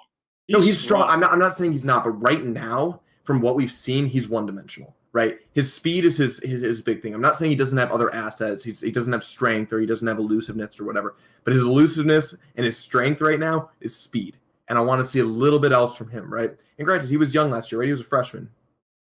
He's 0.48 0.54
no, 0.54 0.62
he's 0.62 0.80
strong. 0.80 1.04
strong. 1.04 1.14
I'm 1.14 1.20
not. 1.20 1.32
I'm 1.32 1.40
not 1.40 1.54
saying 1.54 1.72
he's 1.72 1.86
not, 1.86 2.04
but 2.04 2.12
right 2.12 2.44
now, 2.44 3.02
from 3.24 3.42
what 3.42 3.56
we've 3.56 3.72
seen, 3.72 4.06
he's 4.06 4.28
one 4.28 4.46
dimensional. 4.46 4.96
Right, 5.12 5.38
his 5.54 5.72
speed 5.72 6.06
is 6.06 6.18
his, 6.18 6.40
his 6.42 6.62
his 6.62 6.82
big 6.82 7.04
thing. 7.04 7.14
I'm 7.14 7.22
not 7.22 7.38
saying 7.38 7.52
he 7.52 7.56
doesn't 7.56 7.78
have 7.78 7.92
other 7.92 8.14
assets. 8.16 8.64
He's 8.64 8.82
he 8.82 8.90
doesn't 8.90 9.14
have 9.14 9.24
strength 9.24 9.72
or 9.72 9.80
he 9.80 9.86
doesn't 9.86 10.08
have 10.08 10.18
elusiveness 10.18 10.80
or 10.80 10.86
whatever. 10.86 11.16
But 11.44 11.54
his 11.54 11.62
elusiveness 11.62 12.34
and 12.56 12.66
his 12.66 12.78
strength 12.78 13.22
right 13.22 13.40
now 13.40 13.70
is 13.80 13.96
speed 13.96 14.38
and 14.68 14.78
I 14.78 14.82
want 14.82 15.02
to 15.02 15.06
see 15.06 15.20
a 15.20 15.26
little 15.26 15.60
bit 15.60 15.72
else 15.72 15.96
from 15.96 16.10
him, 16.10 16.32
right? 16.32 16.52
And 16.78 16.86
granted, 16.86 17.10
he 17.10 17.18
was 17.18 17.34
young 17.34 17.52
last 17.52 17.72
year, 17.72 17.80
right? 17.80 17.86
He 17.86 17.92
was 17.92 18.02
a 18.02 18.06
freshman, 18.06 18.50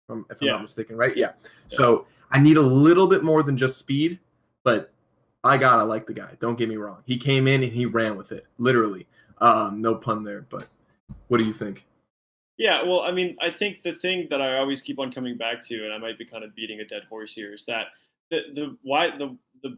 if 0.08 0.10
I'm 0.10 0.26
yeah. 0.40 0.52
not 0.52 0.62
mistaken, 0.62 0.96
right? 0.96 1.16
Yeah. 1.16 1.32
yeah. 1.68 1.76
So 1.76 2.06
I 2.30 2.38
need 2.38 2.56
a 2.56 2.62
little 2.62 3.06
bit 3.06 3.22
more 3.22 3.42
than 3.42 3.56
just 3.56 3.78
speed, 3.78 4.18
but 4.62 4.92
I 5.44 5.58
gotta 5.58 5.84
like 5.84 6.06
the 6.06 6.14
guy. 6.14 6.36
Don't 6.40 6.56
get 6.56 6.68
me 6.68 6.76
wrong. 6.76 7.02
He 7.04 7.16
came 7.16 7.46
in 7.46 7.62
and 7.62 7.72
he 7.72 7.86
ran 7.86 8.16
with 8.16 8.32
it, 8.32 8.46
literally. 8.58 9.06
Um, 9.38 9.80
no 9.80 9.94
pun 9.94 10.24
there, 10.24 10.46
but 10.48 10.68
what 11.28 11.38
do 11.38 11.44
you 11.44 11.52
think? 11.52 11.84
Yeah, 12.56 12.82
well, 12.82 13.00
I 13.00 13.12
mean, 13.12 13.36
I 13.40 13.50
think 13.50 13.82
the 13.82 13.94
thing 13.96 14.28
that 14.30 14.40
I 14.40 14.58
always 14.58 14.80
keep 14.80 14.98
on 14.98 15.12
coming 15.12 15.36
back 15.36 15.62
to, 15.64 15.84
and 15.84 15.92
I 15.92 15.98
might 15.98 16.18
be 16.18 16.24
kind 16.24 16.44
of 16.44 16.54
beating 16.54 16.80
a 16.80 16.84
dead 16.84 17.02
horse 17.08 17.34
here, 17.34 17.52
is 17.52 17.64
that 17.66 17.86
the 18.30 18.40
the 18.54 18.76
wide 18.82 19.18
the 19.18 19.36
the 19.62 19.76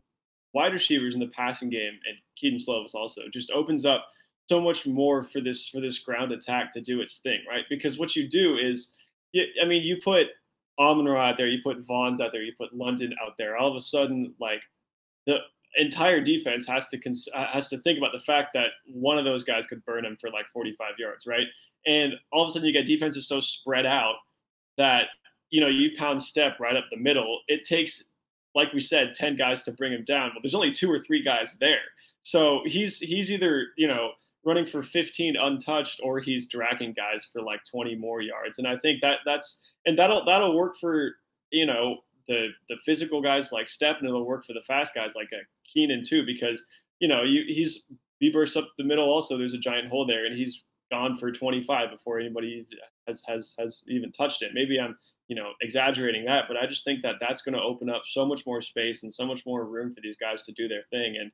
wide 0.52 0.73
receivers 0.73 1.14
in 1.14 1.20
the 1.20 1.28
passing 1.28 1.70
game 1.70 1.99
and 2.06 2.16
Kedon 2.38 2.61
Slovis 2.61 2.94
also 2.94 3.23
just 3.32 3.50
opens 3.50 3.85
up 3.85 4.06
so 4.49 4.61
much 4.61 4.87
more 4.87 5.25
for 5.25 5.40
this 5.40 5.68
for 5.68 5.80
this 5.80 5.99
ground 5.99 6.32
attack 6.32 6.73
to 6.75 6.80
do 6.80 7.00
its 7.00 7.18
thing, 7.18 7.40
right? 7.49 7.64
Because 7.68 7.99
what 7.99 8.14
you 8.14 8.28
do 8.28 8.56
is, 8.56 8.90
you, 9.32 9.44
I 9.62 9.66
mean, 9.66 9.82
you 9.82 9.96
put 10.02 10.28
Amon 10.78 11.08
out 11.08 11.37
there, 11.37 11.49
you 11.49 11.58
put 11.64 11.87
Vaughns 11.87 12.20
out 12.20 12.30
there, 12.32 12.42
you 12.42 12.52
put 12.56 12.75
London 12.75 13.14
out 13.25 13.35
there. 13.38 13.56
All 13.56 13.70
of 13.70 13.76
a 13.76 13.80
sudden, 13.80 14.35
like 14.38 14.61
the 15.26 15.38
entire 15.76 16.21
defense 16.21 16.67
has 16.67 16.86
to 16.89 16.99
cons- 16.99 17.28
uh, 17.34 17.47
has 17.47 17.69
to 17.69 17.78
think 17.78 17.99
about 17.99 18.12
the 18.12 18.21
fact 18.21 18.50
that 18.54 18.69
one 18.86 19.19
of 19.19 19.25
those 19.25 19.45
guys 19.45 19.67
could 19.67 19.84
burn 19.84 20.04
him 20.04 20.17
for 20.21 20.30
like 20.30 20.47
45 20.52 20.95
yards, 20.99 21.26
right? 21.26 21.47
And 21.86 22.15
all 22.32 22.45
of 22.45 22.49
a 22.49 22.52
sudden, 22.52 22.67
you 22.67 22.73
get 22.73 22.86
defenses 22.86 23.28
so 23.28 23.41
spread 23.41 23.86
out 23.86 24.17
that 24.76 25.04
you 25.50 25.60
know 25.60 25.69
you 25.69 25.91
pound 25.99 26.21
Stepp 26.21 26.58
right 26.58 26.76
up 26.76 26.84
the 26.91 26.99
middle. 26.99 27.41
It 27.49 27.65
takes, 27.65 28.02
like 28.54 28.73
we 28.73 28.80
said, 28.80 29.15
10 29.15 29.36
guys 29.36 29.62
to 29.65 29.73
bring 29.73 29.93
him 29.93 30.04
down. 30.04 30.30
Well, 30.30 30.41
there's 30.43 30.54
only 30.54 30.73
two 30.73 30.91
or 30.91 31.02
three 31.04 31.23
guys 31.23 31.54
there, 31.60 31.84
so 32.23 32.60
he's 32.65 32.99
he's 32.99 33.30
either 33.30 33.69
you 33.76 33.86
know 33.86 34.10
running 34.47 34.67
for 34.67 34.82
15 34.82 35.36
untouched 35.36 36.00
or 36.02 36.21
he's 36.21 36.47
dragging 36.47 36.93
guys 36.93 37.26
for 37.32 37.43
like 37.43 37.60
20 37.69 37.97
more 37.97 38.23
yards. 38.23 38.58
And 38.58 38.67
I 38.67 38.76
think 38.78 39.00
that 39.02 39.19
that's 39.26 39.58
and 39.84 39.99
that'll 39.99 40.25
that'll 40.25 40.56
work 40.56 40.76
for 40.80 41.17
you 41.50 41.67
know 41.67 41.99
the 42.28 42.49
the 42.69 42.76
physical 42.84 43.23
guys 43.23 43.52
like 43.52 43.69
Stepp 43.69 43.99
and 43.99 44.08
it'll 44.08 44.26
work 44.26 44.45
for 44.45 44.52
the 44.52 44.62
fast 44.67 44.95
guys 44.95 45.12
like 45.15 45.28
uh, 45.32 45.39
a 45.39 45.73
Kenan 45.73 46.04
too 46.04 46.25
because 46.26 46.65
you 47.00 47.08
know 47.08 47.23
you, 47.23 47.43
he's 47.47 47.82
he 48.21 48.30
bursts 48.30 48.56
up 48.56 48.69
the 48.78 48.84
middle 48.84 49.08
also 49.08 49.36
there's 49.36 49.54
a 49.54 49.58
giant 49.58 49.89
hole 49.89 50.06
there 50.06 50.26
and 50.26 50.36
he's 50.36 50.62
gone 50.91 51.19
for 51.19 51.32
25 51.32 51.91
before 51.91 52.19
anybody 52.19 52.67
has 53.06 53.23
has 53.26 53.54
has 53.58 53.82
even 53.89 54.12
touched 54.12 54.43
it. 54.43 54.52
Maybe 54.54 54.78
I'm 54.78 54.97
you 55.28 55.36
know 55.36 55.52
exaggerating 55.60 56.25
that, 56.26 56.45
but 56.49 56.56
I 56.56 56.67
just 56.67 56.84
think 56.84 57.02
that 57.02 57.17
that's 57.21 57.43
going 57.43 57.54
to 57.54 57.62
open 57.62 57.91
up 57.91 58.02
so 58.10 58.25
much 58.25 58.43
more 58.47 58.62
space 58.62 59.02
and 59.02 59.12
so 59.12 59.26
much 59.26 59.43
more 59.47 59.65
room 59.65 59.95
for 59.95 60.00
these 60.00 60.17
guys 60.17 60.43
to 60.45 60.52
do 60.52 60.69
their 60.69 60.84
thing 60.91 61.17
and 61.21 61.30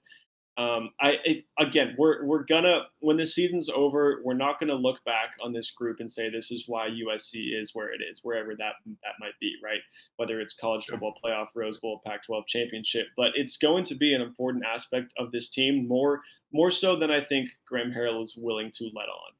um, 0.58 0.90
I 1.00 1.16
it, 1.24 1.44
again, 1.58 1.94
we're 1.96 2.26
we're 2.26 2.44
gonna 2.44 2.82
when 3.00 3.16
the 3.16 3.26
season's 3.26 3.70
over, 3.74 4.20
we're 4.22 4.34
not 4.34 4.60
gonna 4.60 4.74
look 4.74 5.02
back 5.04 5.30
on 5.42 5.52
this 5.52 5.70
group 5.70 5.98
and 6.00 6.12
say 6.12 6.28
this 6.28 6.50
is 6.50 6.64
why 6.66 6.88
USC 6.88 7.58
is 7.58 7.70
where 7.72 7.88
it 7.92 8.00
is, 8.02 8.20
wherever 8.22 8.54
that 8.56 8.74
that 8.84 9.14
might 9.18 9.38
be, 9.40 9.54
right? 9.64 9.80
Whether 10.16 10.40
it's 10.40 10.54
college 10.60 10.84
football 10.90 11.14
playoff, 11.24 11.46
Rose 11.54 11.78
Bowl, 11.78 12.02
Pac-12 12.04 12.46
championship, 12.46 13.06
but 13.16 13.30
it's 13.34 13.56
going 13.56 13.84
to 13.84 13.94
be 13.94 14.12
an 14.12 14.20
important 14.20 14.64
aspect 14.64 15.12
of 15.18 15.32
this 15.32 15.48
team 15.48 15.88
more 15.88 16.20
more 16.52 16.70
so 16.70 16.98
than 16.98 17.10
I 17.10 17.24
think 17.24 17.48
Graham 17.66 17.90
Harrell 17.90 18.22
is 18.22 18.34
willing 18.36 18.70
to 18.72 18.84
let 18.94 19.08
on. 19.08 19.32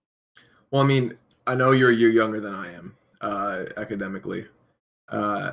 Well, 0.70 0.80
I 0.80 0.86
mean, 0.86 1.18
I 1.46 1.54
know 1.54 1.72
you're 1.72 1.90
a 1.90 1.94
year 1.94 2.08
younger 2.08 2.40
than 2.40 2.54
I 2.54 2.72
am 2.72 2.96
uh, 3.20 3.64
academically. 3.76 4.46
Uh, 5.10 5.52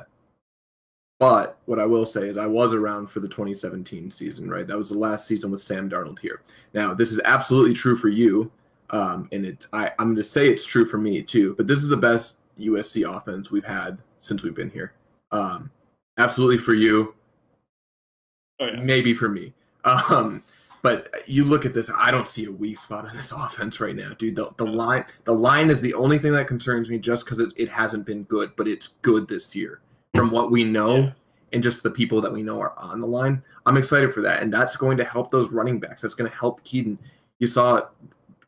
but 1.20 1.58
what 1.66 1.78
I 1.78 1.84
will 1.84 2.06
say 2.06 2.28
is 2.28 2.38
I 2.38 2.46
was 2.46 2.72
around 2.72 3.08
for 3.08 3.20
the 3.20 3.28
2017 3.28 4.10
season, 4.10 4.48
right? 4.48 4.66
That 4.66 4.78
was 4.78 4.88
the 4.88 4.98
last 4.98 5.26
season 5.26 5.50
with 5.50 5.60
Sam 5.60 5.88
Darnold 5.88 6.18
here. 6.18 6.40
Now, 6.72 6.94
this 6.94 7.12
is 7.12 7.20
absolutely 7.26 7.74
true 7.74 7.94
for 7.94 8.08
you. 8.08 8.50
Um, 8.88 9.28
and 9.30 9.44
it, 9.44 9.66
I, 9.74 9.92
I'm 9.98 10.06
going 10.06 10.16
to 10.16 10.24
say 10.24 10.48
it's 10.48 10.64
true 10.64 10.86
for 10.86 10.96
me 10.96 11.22
too, 11.22 11.54
but 11.56 11.66
this 11.66 11.82
is 11.82 11.90
the 11.90 11.96
best 11.98 12.38
USC 12.58 13.06
offense 13.06 13.50
we've 13.50 13.62
had 13.62 14.00
since 14.20 14.42
we've 14.42 14.54
been 14.54 14.70
here. 14.70 14.94
Um, 15.30 15.70
absolutely 16.16 16.56
for 16.56 16.72
you. 16.72 17.14
Oh, 18.58 18.68
yeah. 18.68 18.80
Maybe 18.80 19.12
for 19.12 19.28
me. 19.28 19.52
Um, 19.84 20.42
but 20.80 21.10
you 21.26 21.44
look 21.44 21.66
at 21.66 21.74
this, 21.74 21.90
I 21.94 22.10
don't 22.10 22.28
see 22.28 22.46
a 22.46 22.50
weak 22.50 22.78
spot 22.78 23.06
on 23.06 23.14
this 23.14 23.32
offense 23.36 23.78
right 23.78 23.94
now, 23.94 24.14
dude. 24.14 24.36
The, 24.36 24.52
the 24.56 24.66
line, 24.66 25.04
the 25.24 25.34
line 25.34 25.68
is 25.68 25.82
the 25.82 25.92
only 25.92 26.18
thing 26.18 26.32
that 26.32 26.46
concerns 26.46 26.88
me, 26.88 26.98
just 26.98 27.26
because 27.26 27.40
it, 27.40 27.52
it 27.58 27.68
hasn't 27.68 28.06
been 28.06 28.22
good, 28.22 28.52
but 28.56 28.66
it's 28.66 28.88
good 29.02 29.28
this 29.28 29.54
year 29.54 29.80
from 30.14 30.30
what 30.30 30.50
we 30.50 30.64
know 30.64 30.96
yeah. 30.96 31.12
and 31.52 31.62
just 31.62 31.82
the 31.82 31.90
people 31.90 32.20
that 32.20 32.32
we 32.32 32.42
know 32.42 32.60
are 32.60 32.78
on 32.78 33.00
the 33.00 33.06
line. 33.06 33.42
I'm 33.66 33.76
excited 33.76 34.12
for 34.12 34.20
that. 34.22 34.42
And 34.42 34.52
that's 34.52 34.76
going 34.76 34.96
to 34.96 35.04
help 35.04 35.30
those 35.30 35.52
running 35.52 35.78
backs. 35.78 36.02
That's 36.02 36.14
going 36.14 36.30
to 36.30 36.36
help 36.36 36.62
Kedon. 36.64 36.98
You 37.38 37.48
saw 37.48 37.82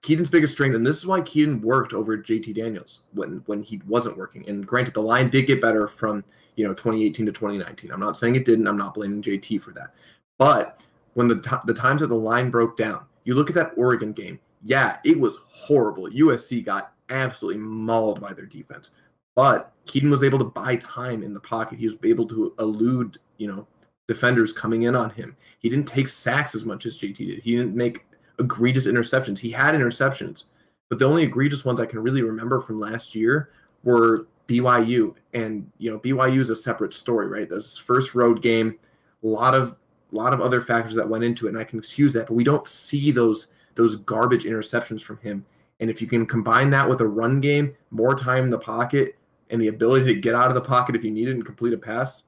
Kedon's 0.03 0.29
biggest 0.29 0.53
strength, 0.53 0.75
and 0.75 0.85
this 0.85 0.99
is 0.99 1.07
why 1.07 1.21
Kedon 1.21 1.61
worked 1.61 1.93
over 1.93 2.19
JT 2.19 2.55
Daniels 2.55 3.01
when 3.13 3.43
when 3.47 3.63
he 3.63 3.81
wasn't 3.87 4.19
working. 4.19 4.47
And 4.49 4.67
granted, 4.67 4.95
the 4.95 5.01
line 5.01 5.31
did 5.31 5.47
get 5.47 5.63
better 5.63 5.87
from 5.87 6.25
you 6.57 6.67
know 6.67 6.75
2018 6.75 7.27
to 7.27 7.33
2019. 7.33 7.91
I'm 7.93 8.01
not 8.01 8.17
saying 8.17 8.35
it 8.35 8.45
didn't. 8.45 8.67
I'm 8.67 8.77
not 8.77 8.95
blaming 8.95 9.23
JT 9.23 9.63
for 9.63 9.71
that. 9.73 9.95
But 10.39 10.85
when 11.15 11.29
the 11.29 11.41
t- 11.41 11.57
the 11.67 11.75
times 11.75 12.01
that 12.01 12.09
the 12.09 12.17
line 12.17 12.51
broke 12.51 12.77
down, 12.77 13.07
you 13.25 13.35
look 13.35 13.49
at 13.49 13.55
that 13.55 13.73
Oregon 13.77 14.13
game. 14.13 14.41
Yeah, 14.65 14.99
it 15.05 15.19
was 15.19 15.39
horrible. 15.53 16.09
USC 16.09 16.65
got 16.65 16.93
absolutely 17.09 17.61
mauled 17.61 18.21
by 18.21 18.33
their 18.33 18.47
defense. 18.47 18.91
But 19.35 19.73
Kedon 19.87 20.11
was 20.11 20.23
able 20.23 20.39
to 20.39 20.45
buy 20.45 20.77
time 20.77 21.23
in 21.23 21.35
the 21.35 21.41
pocket. 21.41 21.79
He 21.79 21.87
was 21.87 21.97
able 22.05 22.27
to 22.29 22.55
elude, 22.59 23.19
you 23.39 23.49
know, 23.49 23.67
defenders 24.09 24.53
coming 24.53 24.83
in 24.83 24.95
on 24.95 25.11
him. 25.11 25.37
He 25.59 25.69
didn't 25.69 25.89
take 25.89 26.09
sacks 26.09 26.55
as 26.55 26.65
much 26.65 26.87
as 26.87 26.99
JT 26.99 27.17
did. 27.17 27.43
He 27.43 27.57
didn't 27.57 27.75
make 27.75 28.05
egregious 28.39 28.87
interceptions. 28.87 29.39
He 29.39 29.51
had 29.51 29.75
interceptions, 29.75 30.45
but 30.89 30.99
the 30.99 31.07
only 31.07 31.23
egregious 31.23 31.65
ones 31.65 31.81
I 31.81 31.87
can 31.87 32.01
really 32.01 32.23
remember 32.23 32.61
from 32.61 32.81
last 32.81 33.15
year 33.15 33.51
were 33.85 34.27
BYU. 34.49 35.15
And 35.33 35.71
you 35.79 35.91
know, 35.91 35.99
BYU 35.99 36.39
is 36.39 36.51
a 36.51 36.57
separate 36.57 36.95
story, 36.95 37.27
right? 37.27 37.49
This 37.49 37.77
first 37.77 38.15
road 38.15 38.43
game, 38.43 38.79
a 39.23 39.27
lot 39.27 39.55
of 39.55 39.79
a 40.13 40.17
lot 40.17 40.35
of 40.35 40.41
other 40.41 40.61
factors 40.61 40.95
that 40.95 41.09
went 41.09 41.25
into 41.25 41.47
it, 41.47 41.51
and 41.51 41.59
I 41.59 41.65
can 41.65 41.79
excuse 41.79 42.13
that, 42.13 42.27
but 42.27 42.35
we 42.35 42.45
don't 42.45 42.67
see 42.69 43.11
those 43.11 43.49
those 43.75 43.97
garbage 43.97 44.45
interceptions 44.45 45.03
from 45.03 45.19
him. 45.19 45.45
And 45.81 45.89
if 45.89 46.01
you 46.01 46.07
can 46.07 46.27
combine 46.27 46.71
that 46.71 46.89
with 46.89 47.01
a 47.01 47.07
run 47.07 47.41
game, 47.41 47.75
more 47.91 48.15
time 48.15 48.45
in 48.45 48.51
the 48.51 48.59
pocket, 48.59 49.17
and 49.53 49.61
the 49.61 49.69
ability 49.69 50.07
to 50.07 50.15
get 50.21 50.35
out 50.35 50.49
of 50.49 50.55
the 50.55 50.61
pocket 50.61 50.97
if 50.97 51.05
you 51.05 51.11
need 51.11 51.29
it 51.29 51.33
and 51.33 51.45
complete 51.45 51.75
a 51.75 51.79
pass, 51.79 52.25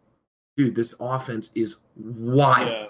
dude, 0.56 0.76
this 0.76 0.94
offense 1.00 1.50
is 1.56 1.78
wild. 1.96 2.68
Yeah. 2.68 2.86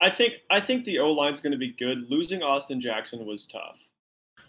I 0.00 0.10
think 0.10 0.34
I 0.50 0.60
think 0.60 0.84
the 0.84 0.98
O 0.98 1.10
line's 1.10 1.40
going 1.40 1.52
to 1.52 1.58
be 1.58 1.72
good. 1.72 2.10
Losing 2.10 2.42
Austin 2.42 2.80
Jackson 2.80 3.26
was 3.26 3.46
tough. 3.46 3.76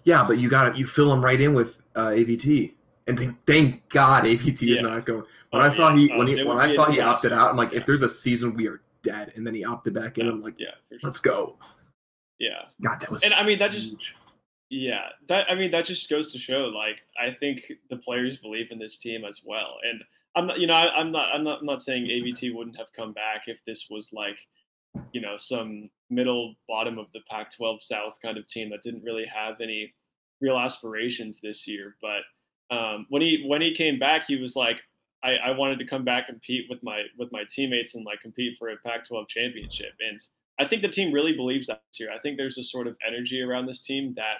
Yeah, 0.04 0.24
but 0.26 0.38
you 0.38 0.50
got 0.50 0.78
you 0.78 0.88
fill 0.88 1.12
him 1.12 1.24
right 1.24 1.40
in 1.40 1.54
with 1.54 1.80
uh, 1.96 2.08
AVT, 2.08 2.74
and 3.08 3.20
thank, 3.20 3.46
thank 3.46 3.90
God 3.90 4.24
AVT 4.24 4.62
yeah. 4.62 4.76
is 4.76 4.82
not 4.82 5.06
going. 5.06 5.24
When 5.52 5.62
oh, 5.62 5.66
I 5.66 5.70
saw 5.70 5.90
yeah. 5.94 5.96
he 5.98 6.18
when 6.18 6.28
he 6.28 6.42
oh, 6.42 6.48
when 6.48 6.58
I 6.58 6.74
saw 6.74 6.90
he 6.90 7.00
opted 7.00 7.34
out, 7.34 7.52
I'm 7.52 7.58
like, 7.58 7.74
if 7.74 7.86
there's 7.86 8.02
a 8.02 8.10
season, 8.10 8.56
we 8.56 8.68
are 8.68 8.82
dead. 9.04 9.34
And 9.36 9.46
then 9.46 9.54
he 9.54 9.64
opted 9.64 9.94
back 9.94 10.18
in. 10.18 10.28
I'm 10.28 10.42
like, 10.42 10.56
yeah, 10.58 10.72
sure. 10.90 11.00
let's 11.04 11.20
go. 11.20 11.58
Yeah. 12.40 12.64
God, 12.82 13.00
that 13.00 13.12
was. 13.12 13.24
And 13.24 13.34
I 13.36 13.46
mean, 13.46 13.60
that 13.60 13.72
just. 13.72 14.14
Yeah, 14.70 15.10
that 15.30 15.52
I 15.52 15.56
mean 15.56 15.72
that 15.72 15.86
just 15.86 16.10
goes 16.10 16.32
to 16.34 16.40
show. 16.40 16.72
Like, 16.74 16.98
I 17.20 17.36
think 17.40 17.62
the 17.90 17.98
players 17.98 18.38
believe 18.38 18.72
in 18.72 18.80
this 18.80 18.98
team 18.98 19.24
as 19.24 19.42
well, 19.46 19.78
and 19.84 20.04
I'm 20.36 20.48
not, 20.48 20.60
you 20.60 20.68
know, 20.68 20.74
I, 20.74 21.00
am 21.00 21.12
not, 21.12 21.30
I'm 21.34 21.44
not, 21.44 21.60
I'm 21.60 21.66
not 21.66 21.84
saying 21.84 22.06
AVT 22.06 22.56
wouldn't 22.56 22.78
have 22.78 22.92
come 22.96 23.14
back 23.14 23.44
if 23.48 23.58
this 23.68 23.86
was 23.90 24.10
like, 24.12 24.38
you 25.12 25.22
know, 25.22 25.36
some 25.38 25.90
middle 26.10 26.56
bottom 26.68 26.98
of 26.98 27.06
the 27.14 27.20
Pac-12 27.30 27.82
South 27.82 28.14
kind 28.22 28.38
of 28.38 28.48
team 28.48 28.70
that 28.72 28.82
didn't 28.82 29.04
really 29.04 29.26
have 29.26 29.62
any 29.62 29.94
real 30.42 30.58
aspirations 30.58 31.40
this 31.42 31.68
year. 31.68 31.96
But 32.02 32.76
um, 32.76 33.06
when 33.10 33.22
he 33.22 33.46
when 33.48 33.62
he 33.62 33.76
came 33.76 34.00
back, 34.00 34.26
he 34.28 34.38
was 34.38 34.56
like, 34.56 34.78
I, 35.24 35.36
I 35.36 35.52
wanted 35.52 35.80
to 35.80 35.86
come 35.86 36.04
back 36.04 36.28
compete 36.28 36.66
with 36.70 36.82
my 36.82 37.04
with 37.18 37.32
my 37.32 37.44
teammates 37.50 37.94
and 37.94 38.06
like 38.06 38.22
compete 38.22 38.58
for 38.58 38.70
a 38.70 38.78
Pac-12 38.78 39.28
championship. 39.28 39.94
And 40.00 40.20
I 40.60 40.68
think 40.68 40.82
the 40.82 40.90
team 40.90 41.14
really 41.14 41.36
believes 41.36 41.68
that 41.68 41.82
this 41.92 42.00
year. 42.00 42.12
I 42.12 42.20
think 42.20 42.38
there's 42.38 42.58
a 42.58 42.64
sort 42.64 42.88
of 42.88 42.96
energy 43.08 43.42
around 43.42 43.68
this 43.68 43.82
team 43.82 44.14
that, 44.16 44.38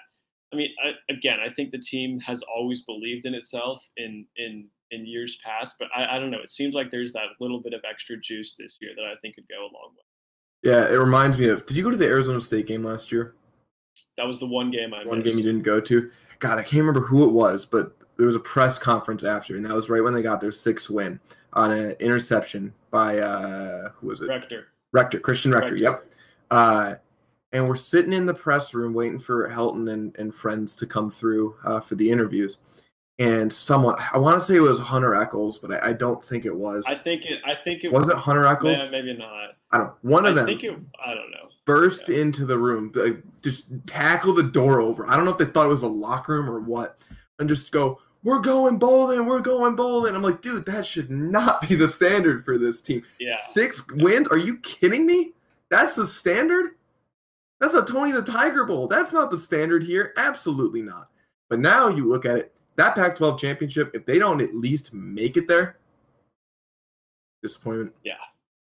I 0.54 0.56
mean, 0.56 0.70
I, 0.86 0.94
again, 1.12 1.40
I 1.40 1.52
think 1.52 1.72
the 1.72 1.80
team 1.80 2.20
has 2.20 2.44
always 2.44 2.82
believed 2.82 3.26
in 3.26 3.34
itself 3.34 3.82
in 3.98 4.26
in 4.38 4.68
in 4.92 5.06
years 5.06 5.38
past, 5.44 5.76
but 5.80 5.88
I, 5.96 6.16
I 6.16 6.20
don't 6.20 6.30
know. 6.30 6.42
It 6.42 6.52
seems 6.52 6.76
like 6.76 6.92
there's 6.92 7.12
that 7.14 7.28
little 7.40 7.60
bit 7.60 7.74
of 7.74 7.82
extra 7.90 8.16
juice 8.20 8.56
this 8.58 8.78
year 8.80 8.92
that 8.96 9.06
I 9.06 9.16
think 9.22 9.36
could 9.36 9.48
go 9.50 9.62
a 9.62 9.74
long 9.74 9.92
way. 9.96 10.72
Yeah, 10.72 10.94
it 10.94 10.98
reminds 10.98 11.38
me 11.38 11.50
of. 11.50 11.66
Did 11.66 11.76
you 11.76 11.84
go 11.84 11.90
to 11.90 11.98
the 11.98 12.06
Arizona 12.06 12.40
State 12.40 12.68
game 12.68 12.84
last 12.84 13.12
year? 13.12 13.36
That 14.18 14.28
was 14.28 14.40
the 14.40 14.46
one 14.46 14.72
game 14.72 14.94
I. 14.94 15.06
One 15.06 15.20
missed. 15.20 15.26
game 15.26 15.38
you 15.38 15.44
didn't 15.44 15.64
go 15.64 15.82
to. 15.82 16.12
God, 16.40 16.60
I 16.60 16.64
can't 16.64 16.86
remember 16.86 17.02
who 17.02 17.26
it 17.26 17.32
was, 17.32 17.66
but 17.66 17.98
there 18.18 18.28
was 18.28 18.36
a 18.36 18.40
press 18.40 18.78
conference 18.78 19.24
after, 19.24 19.56
and 19.56 19.66
that 19.66 19.74
was 19.74 19.90
right 19.90 20.04
when 20.04 20.14
they 20.14 20.22
got 20.22 20.40
their 20.40 20.52
sixth 20.52 20.90
win 20.90 21.20
on 21.54 21.72
an 21.72 21.92
interception 22.00 22.74
by 22.92 23.20
uh, 23.20 23.90
who 23.96 24.08
was 24.08 24.22
it? 24.22 24.28
Rector. 24.28 24.68
Rector, 24.92 25.20
Christian 25.20 25.52
Rector. 25.52 25.74
Rector. 25.74 25.78
Yep. 25.78 26.06
Uh, 26.52 26.96
and 27.54 27.68
we're 27.68 27.76
sitting 27.76 28.12
in 28.12 28.26
the 28.26 28.34
press 28.34 28.74
room 28.74 28.94
waiting 28.94 29.20
for 29.20 29.48
Helton 29.50 29.92
and, 29.92 30.16
and 30.18 30.36
friends 30.36 30.76
to 30.76 30.86
come 30.86 31.10
through 31.10 31.56
uh, 31.64 31.80
for 31.80 31.96
the 31.96 32.12
interviews 32.12 32.58
and 33.20 33.52
someone 33.52 33.96
I 34.12 34.18
want 34.18 34.40
to 34.40 34.46
say 34.46 34.56
it 34.56 34.62
was 34.62 34.80
Hunter 34.80 35.14
Echols, 35.14 35.58
but 35.58 35.72
I, 35.72 35.90
I, 35.90 35.94
don't 35.94 36.24
think 36.24 36.46
it 36.46 36.56
was. 36.56 36.86
I 36.88 36.96
think 36.96 37.26
it. 37.26 37.40
I 37.46 37.56
think 37.64 37.84
it 37.84 37.92
was. 37.92 38.10
it 38.10 38.18
Hunter 38.18 38.46
Echols? 38.46 38.78
Yeah, 38.78 38.90
maybe 38.90 39.14
not. 39.14 39.56
I 39.72 39.78
don't. 39.78 39.94
One 40.02 40.26
of 40.26 40.34
I 40.34 40.36
them. 40.36 40.46
Think 40.48 40.64
it, 40.64 40.78
I 41.04 41.14
don't 41.14 41.32
know. 41.32 41.50
Burst 41.66 42.10
yeah. 42.10 42.20
into 42.20 42.46
the 42.46 42.58
room, 42.58 42.92
like, 42.96 43.22
just 43.42 43.68
tackle 43.86 44.34
the 44.34 44.44
door 44.44 44.82
over. 44.82 45.08
I 45.08 45.16
don't 45.16 45.26
know 45.26 45.32
if 45.32 45.38
they 45.38 45.46
thought 45.46 45.66
it 45.66 45.70
was 45.70 45.84
a 45.84 45.88
locker 45.88 46.34
room 46.34 46.50
or 46.50 46.60
what, 46.60 46.98
and 47.40 47.48
just 47.48 47.72
go, 47.72 48.02
"We're 48.24 48.40
going 48.40 48.80
bowling. 48.80 49.26
We're 49.28 49.42
going 49.42 49.76
bowling." 49.76 50.16
I'm 50.16 50.24
like, 50.24 50.42
dude, 50.42 50.66
that 50.66 50.86
should 50.86 51.12
not 51.12 51.68
be 51.70 51.76
the 51.76 51.88
standard 51.88 52.44
for 52.44 52.58
this 52.58 52.82
team. 52.82 53.04
Yeah. 53.20 53.38
Six 53.52 53.86
wins? 53.92 54.28
Are 54.30 54.38
you 54.38 54.58
kidding 54.58 55.06
me? 55.06 55.34
That's 55.70 55.96
the 55.96 56.06
standard. 56.06 56.72
That's 57.64 57.76
a 57.76 57.86
Tony 57.86 58.12
the 58.12 58.22
Tiger 58.22 58.66
Bowl. 58.66 58.90
That's 58.90 59.14
not 59.14 59.32
the 59.32 59.38
standard 59.38 59.84
here. 59.84 60.14
Absolutely 60.18 60.82
not. 60.82 61.08
But 61.50 61.62
now 61.62 61.88
you 61.88 62.10
look 62.10 62.26
at 62.26 62.36
it 62.36 62.54
that 62.76 62.94
Pac 62.94 63.16
12 63.16 63.40
championship, 63.40 63.92
if 63.94 64.06
they 64.06 64.20
don't 64.20 64.42
at 64.42 64.54
least 64.54 64.94
make 64.94 65.38
it 65.38 65.48
there, 65.48 65.78
disappointment. 67.42 67.94
Yeah. 68.04 68.16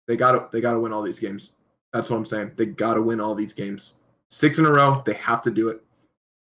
They 0.09 0.17
gotta 0.17 0.49
they 0.51 0.63
gotta 0.63 0.81
win 0.81 0.95
all 0.95 1.03
these 1.03 1.19
games. 1.19 1.53
That's 1.93 2.09
what 2.09 2.17
I'm 2.17 2.25
saying. 2.25 2.53
They 2.57 2.65
gotta 2.65 3.03
win 3.03 3.21
all 3.21 3.35
these 3.35 3.53
games. 3.53 3.97
Six 4.31 4.59
in 4.59 4.65
a 4.65 4.73
row, 4.73 5.03
they 5.05 5.13
have 5.13 5.43
to 5.43 5.51
do 5.51 5.69
it. 5.69 5.83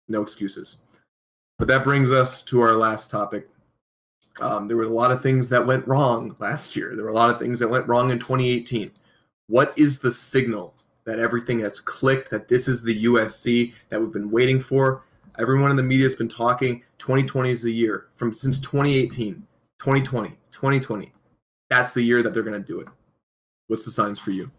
No 0.09 0.23
excuses. 0.23 0.77
But 1.59 1.67
that 1.67 1.83
brings 1.83 2.13
us 2.13 2.43
to 2.43 2.61
our 2.61 2.75
last 2.75 3.11
topic. 3.11 3.49
Um, 4.39 4.69
there 4.69 4.77
were 4.77 4.85
a 4.85 4.89
lot 4.89 5.11
of 5.11 5.21
things 5.21 5.49
that 5.49 5.67
went 5.67 5.89
wrong 5.89 6.37
last 6.39 6.77
year. 6.77 6.95
There 6.95 7.07
were 7.07 7.11
a 7.11 7.15
lot 7.15 7.31
of 7.31 7.41
things 7.41 7.59
that 7.59 7.69
went 7.69 7.89
wrong 7.89 8.13
in 8.13 8.21
2018. 8.21 8.89
What 9.49 9.77
is 9.77 9.99
the 9.99 10.13
signal 10.13 10.77
that 11.07 11.19
everything 11.19 11.61
has 11.61 11.81
clicked, 11.81 12.31
that 12.31 12.49
this 12.49 12.69
is 12.69 12.83
the 12.83 13.05
USC 13.05 13.73
that 13.89 14.01
we've 14.01 14.13
been 14.13 14.31
waiting 14.31 14.61
for? 14.61 15.05
Everyone 15.39 15.71
in 15.71 15.77
the 15.77 15.83
media 15.83 16.05
has 16.05 16.15
been 16.15 16.29
talking 16.29 16.83
2020 16.99 17.51
is 17.51 17.63
the 17.63 17.73
year 17.73 18.09
from 18.15 18.33
since 18.33 18.59
2018, 18.59 19.47
2020, 19.79 20.31
2020. 20.51 21.13
That's 21.71 21.95
the 21.95 22.03
year 22.03 22.23
that 22.23 22.35
they're 22.35 22.43
going 22.43 22.61
to 22.61 22.67
do 22.67 22.81
it. 22.81 22.89
What's 23.69 23.85
the 23.85 23.91
signs 23.91 24.19
for 24.19 24.31
you? 24.31 24.51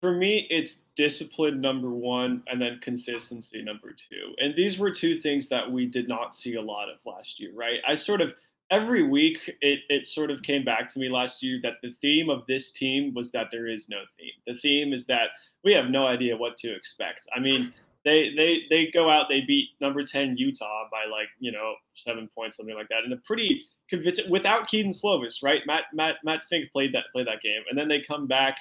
For 0.00 0.12
me, 0.12 0.46
it's 0.48 0.78
discipline 0.96 1.60
number 1.60 1.90
one 1.90 2.42
and 2.46 2.60
then 2.60 2.78
consistency 2.82 3.62
number 3.62 3.88
two. 3.88 4.34
And 4.38 4.54
these 4.56 4.78
were 4.78 4.90
two 4.90 5.20
things 5.20 5.48
that 5.48 5.70
we 5.70 5.86
did 5.86 6.08
not 6.08 6.34
see 6.34 6.54
a 6.54 6.62
lot 6.62 6.88
of 6.88 6.96
last 7.04 7.38
year, 7.38 7.50
right? 7.54 7.80
I 7.86 7.96
sort 7.96 8.20
of 8.20 8.32
every 8.70 9.02
week 9.02 9.38
it, 9.60 9.80
it 9.88 10.06
sort 10.06 10.30
of 10.30 10.42
came 10.42 10.64
back 10.64 10.88
to 10.90 10.98
me 10.98 11.08
last 11.08 11.42
year 11.42 11.58
that 11.62 11.74
the 11.82 11.94
theme 12.00 12.30
of 12.30 12.46
this 12.46 12.70
team 12.70 13.12
was 13.14 13.30
that 13.32 13.48
there 13.50 13.66
is 13.66 13.88
no 13.88 13.98
theme. 14.18 14.32
The 14.46 14.60
theme 14.60 14.92
is 14.92 15.04
that 15.06 15.28
we 15.64 15.72
have 15.74 15.86
no 15.86 16.06
idea 16.06 16.36
what 16.36 16.56
to 16.58 16.74
expect. 16.74 17.28
I 17.34 17.40
mean, 17.40 17.72
they 18.04 18.32
they 18.34 18.62
they 18.70 18.90
go 18.92 19.10
out 19.10 19.28
they 19.28 19.42
beat 19.42 19.68
number 19.80 20.04
10 20.04 20.36
utah 20.36 20.84
by 20.90 21.04
like 21.10 21.28
you 21.38 21.52
know 21.52 21.74
seven 21.94 22.28
points 22.34 22.56
something 22.56 22.74
like 22.74 22.88
that 22.88 23.04
in 23.04 23.12
a 23.12 23.16
pretty 23.18 23.62
convincing 23.88 24.30
without 24.30 24.68
Kedon 24.68 24.92
Slovis 24.92 25.42
right? 25.42 25.60
Matt 25.66 25.84
matt 25.92 26.16
matt 26.24 26.42
fink 26.48 26.70
played 26.72 26.94
that 26.94 27.04
played 27.12 27.26
that 27.26 27.42
game 27.42 27.62
and 27.68 27.78
then 27.78 27.88
they 27.88 28.00
come 28.00 28.26
back 28.26 28.56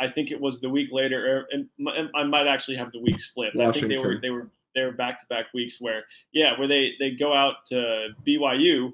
i 0.00 0.08
think 0.08 0.30
it 0.30 0.40
was 0.40 0.60
the 0.60 0.68
week 0.68 0.90
later 0.92 1.18
er, 1.18 1.38
or, 1.40 1.46
and 1.52 2.10
i 2.14 2.22
might 2.22 2.46
actually 2.46 2.76
have 2.76 2.92
the 2.92 3.00
weeks 3.00 3.30
flipped. 3.34 3.56
I 3.56 3.72
think 3.72 3.88
they 3.88 3.98
were 3.98 4.18
they 4.20 4.30
were 4.30 4.48
they 4.74 4.82
were 4.82 4.92
back 4.92 5.20
to 5.20 5.26
back 5.26 5.46
weeks 5.54 5.76
where 5.80 6.04
yeah 6.32 6.58
where 6.58 6.68
they 6.68 6.92
they 6.98 7.12
go 7.12 7.32
out 7.32 7.66
to 7.66 8.08
byu 8.26 8.92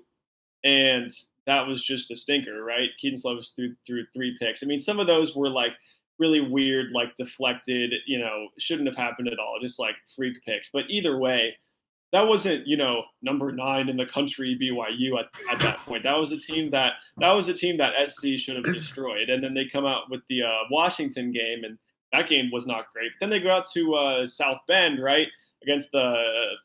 and 0.65 1.13
that 1.47 1.67
was 1.67 1.83
just 1.83 2.11
a 2.11 2.17
stinker 2.17 2.63
right? 2.63 2.91
Kedon 3.01 3.19
Slovis 3.19 3.55
threw 3.57 3.75
threw 3.87 4.05
three 4.13 4.37
picks. 4.39 4.63
I 4.63 4.67
mean 4.67 4.81
some 4.81 5.01
of 5.01 5.07
those 5.07 5.35
were 5.35 5.49
like 5.49 5.73
really 6.21 6.41
weird, 6.41 6.93
like 6.93 7.17
deflected, 7.17 7.93
you 8.07 8.19
know, 8.19 8.49
shouldn't 8.59 8.87
have 8.87 8.97
happened 8.97 9.29
at 9.29 9.39
all, 9.39 9.59
just 9.61 9.81
like 9.81 9.95
freak 10.15 10.37
picks. 10.45 10.69
But 10.73 10.85
either 10.89 11.19
way, 11.19 11.57
that 12.13 12.27
wasn't, 12.27 12.67
you 12.67 12.77
know, 12.77 13.03
number 13.23 13.51
nine 13.51 13.89
in 13.89 13.97
the 13.97 14.07
country 14.07 14.59
BYU 14.61 15.19
at, 15.19 15.27
at 15.53 15.61
that 15.61 15.79
point. 15.87 16.03
That 16.05 16.19
was 16.19 16.33
a 16.33 16.39
team 16.39 16.71
that 16.73 16.95
that 17.19 17.33
was 17.33 17.49
a 17.49 17.55
team 17.55 17.79
that 17.79 17.93
SC 18.09 18.37
should 18.37 18.57
have 18.57 18.75
destroyed. 18.75 19.31
And 19.31 19.43
then 19.43 19.55
they 19.55 19.67
come 19.73 19.87
out 19.87 20.11
with 20.11 20.21
the 20.29 20.43
uh, 20.43 20.65
Washington 20.71 21.33
game, 21.33 21.65
and 21.65 21.79
that 22.13 22.29
game 22.29 22.51
was 22.53 22.67
not 22.67 22.93
great. 22.93 23.11
But 23.19 23.27
then 23.27 23.31
they 23.31 23.43
go 23.43 23.53
out 23.53 23.71
to 23.73 23.95
uh, 23.95 24.27
South 24.27 24.59
Bend, 24.69 25.03
right, 25.03 25.29
against 25.63 25.91
the 25.93 26.15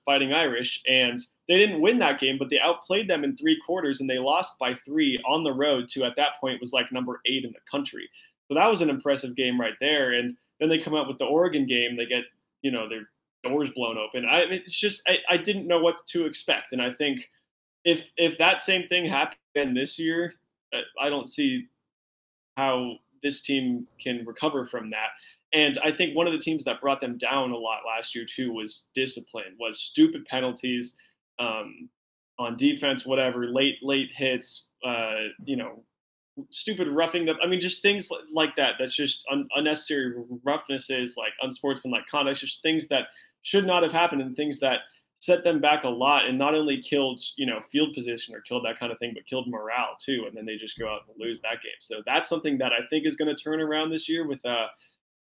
Fighting 0.03 0.33
Irish, 0.33 0.81
and 0.87 1.19
they 1.47 1.57
didn't 1.57 1.81
win 1.81 1.99
that 1.99 2.19
game, 2.19 2.37
but 2.39 2.49
they 2.49 2.59
outplayed 2.59 3.07
them 3.07 3.23
in 3.23 3.37
three 3.37 3.59
quarters, 3.65 3.99
and 3.99 4.09
they 4.09 4.17
lost 4.17 4.57
by 4.59 4.73
three 4.85 5.21
on 5.27 5.43
the 5.43 5.53
road 5.53 5.87
to 5.89 6.03
at 6.03 6.15
that 6.17 6.39
point 6.41 6.61
was 6.61 6.73
like 6.73 6.91
number 6.91 7.21
eight 7.25 7.45
in 7.45 7.51
the 7.51 7.59
country. 7.69 8.09
So 8.47 8.55
that 8.55 8.69
was 8.69 8.81
an 8.81 8.89
impressive 8.89 9.35
game 9.35 9.59
right 9.59 9.73
there. 9.79 10.13
And 10.13 10.35
then 10.59 10.69
they 10.69 10.79
come 10.79 10.95
out 10.95 11.07
with 11.07 11.17
the 11.17 11.25
Oregon 11.25 11.65
game. 11.67 11.97
They 11.97 12.05
get, 12.05 12.23
you 12.61 12.71
know, 12.71 12.87
their 12.87 13.09
doors 13.43 13.69
blown 13.75 13.97
open. 13.97 14.25
I, 14.25 14.41
it's 14.41 14.77
just, 14.77 15.01
I, 15.07 15.17
I 15.29 15.37
didn't 15.37 15.67
know 15.67 15.79
what 15.79 16.05
to 16.09 16.25
expect. 16.25 16.71
And 16.71 16.81
I 16.81 16.93
think 16.93 17.21
if, 17.83 18.05
if 18.17 18.37
that 18.37 18.61
same 18.61 18.87
thing 18.87 19.09
happened 19.09 19.75
this 19.75 19.97
year, 19.99 20.33
I 20.99 21.09
don't 21.09 21.29
see 21.29 21.67
how 22.57 22.95
this 23.23 23.41
team 23.41 23.87
can 24.03 24.25
recover 24.25 24.67
from 24.67 24.91
that. 24.91 25.09
And 25.53 25.79
I 25.83 25.91
think 25.91 26.15
one 26.15 26.27
of 26.27 26.33
the 26.33 26.39
teams 26.39 26.63
that 26.65 26.81
brought 26.81 27.01
them 27.01 27.17
down 27.17 27.51
a 27.51 27.57
lot 27.57 27.81
last 27.87 28.13
year 28.15 28.25
too 28.25 28.51
was 28.51 28.83
discipline, 28.93 29.55
was 29.59 29.79
stupid 29.79 30.25
penalties 30.25 30.95
um, 31.39 31.89
on 32.37 32.57
defense, 32.57 33.05
whatever, 33.05 33.47
late 33.47 33.77
late 33.81 34.09
hits, 34.13 34.63
uh, 34.83 35.29
you 35.45 35.55
know, 35.55 35.83
stupid 36.51 36.87
roughing 36.87 37.25
them. 37.25 37.37
I 37.41 37.47
mean, 37.47 37.61
just 37.61 37.81
things 37.81 38.09
like 38.33 38.55
that. 38.57 38.75
That's 38.79 38.95
just 38.95 39.23
un- 39.31 39.47
unnecessary 39.55 40.13
roughnesses, 40.43 41.15
like 41.17 41.33
unsportsmanlike 41.41 42.03
conduct, 42.09 42.39
just 42.39 42.61
things 42.61 42.87
that 42.89 43.07
should 43.41 43.65
not 43.65 43.83
have 43.83 43.91
happened 43.91 44.21
and 44.21 44.35
things 44.35 44.59
that 44.59 44.79
set 45.21 45.43
them 45.43 45.61
back 45.61 45.83
a 45.83 45.89
lot 45.89 46.25
and 46.25 46.37
not 46.37 46.53
only 46.53 46.81
killed, 46.81 47.21
you 47.37 47.45
know, 47.45 47.59
field 47.71 47.93
position 47.95 48.35
or 48.35 48.41
killed 48.41 48.65
that 48.65 48.79
kind 48.79 48.91
of 48.91 48.99
thing, 48.99 49.11
but 49.13 49.25
killed 49.25 49.47
morale 49.47 49.95
too. 50.03 50.25
And 50.27 50.35
then 50.35 50.45
they 50.45 50.57
just 50.57 50.77
go 50.77 50.87
out 50.87 51.01
and 51.07 51.15
lose 51.17 51.41
that 51.41 51.63
game. 51.63 51.79
So 51.79 52.01
that's 52.05 52.29
something 52.29 52.57
that 52.57 52.73
I 52.73 52.85
think 52.89 53.05
is 53.05 53.15
going 53.15 53.33
to 53.33 53.41
turn 53.41 53.61
around 53.61 53.91
this 53.91 54.09
year 54.09 54.27
with 54.27 54.39
uh, 54.45 54.67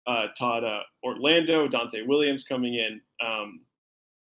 uh, 0.06 0.26
Todd 0.38 0.64
uh, 0.64 0.80
Orlando, 1.02 1.68
Donte 1.68 2.06
Williams 2.06 2.44
coming 2.44 2.74
in. 2.74 3.00
Um, 3.24 3.60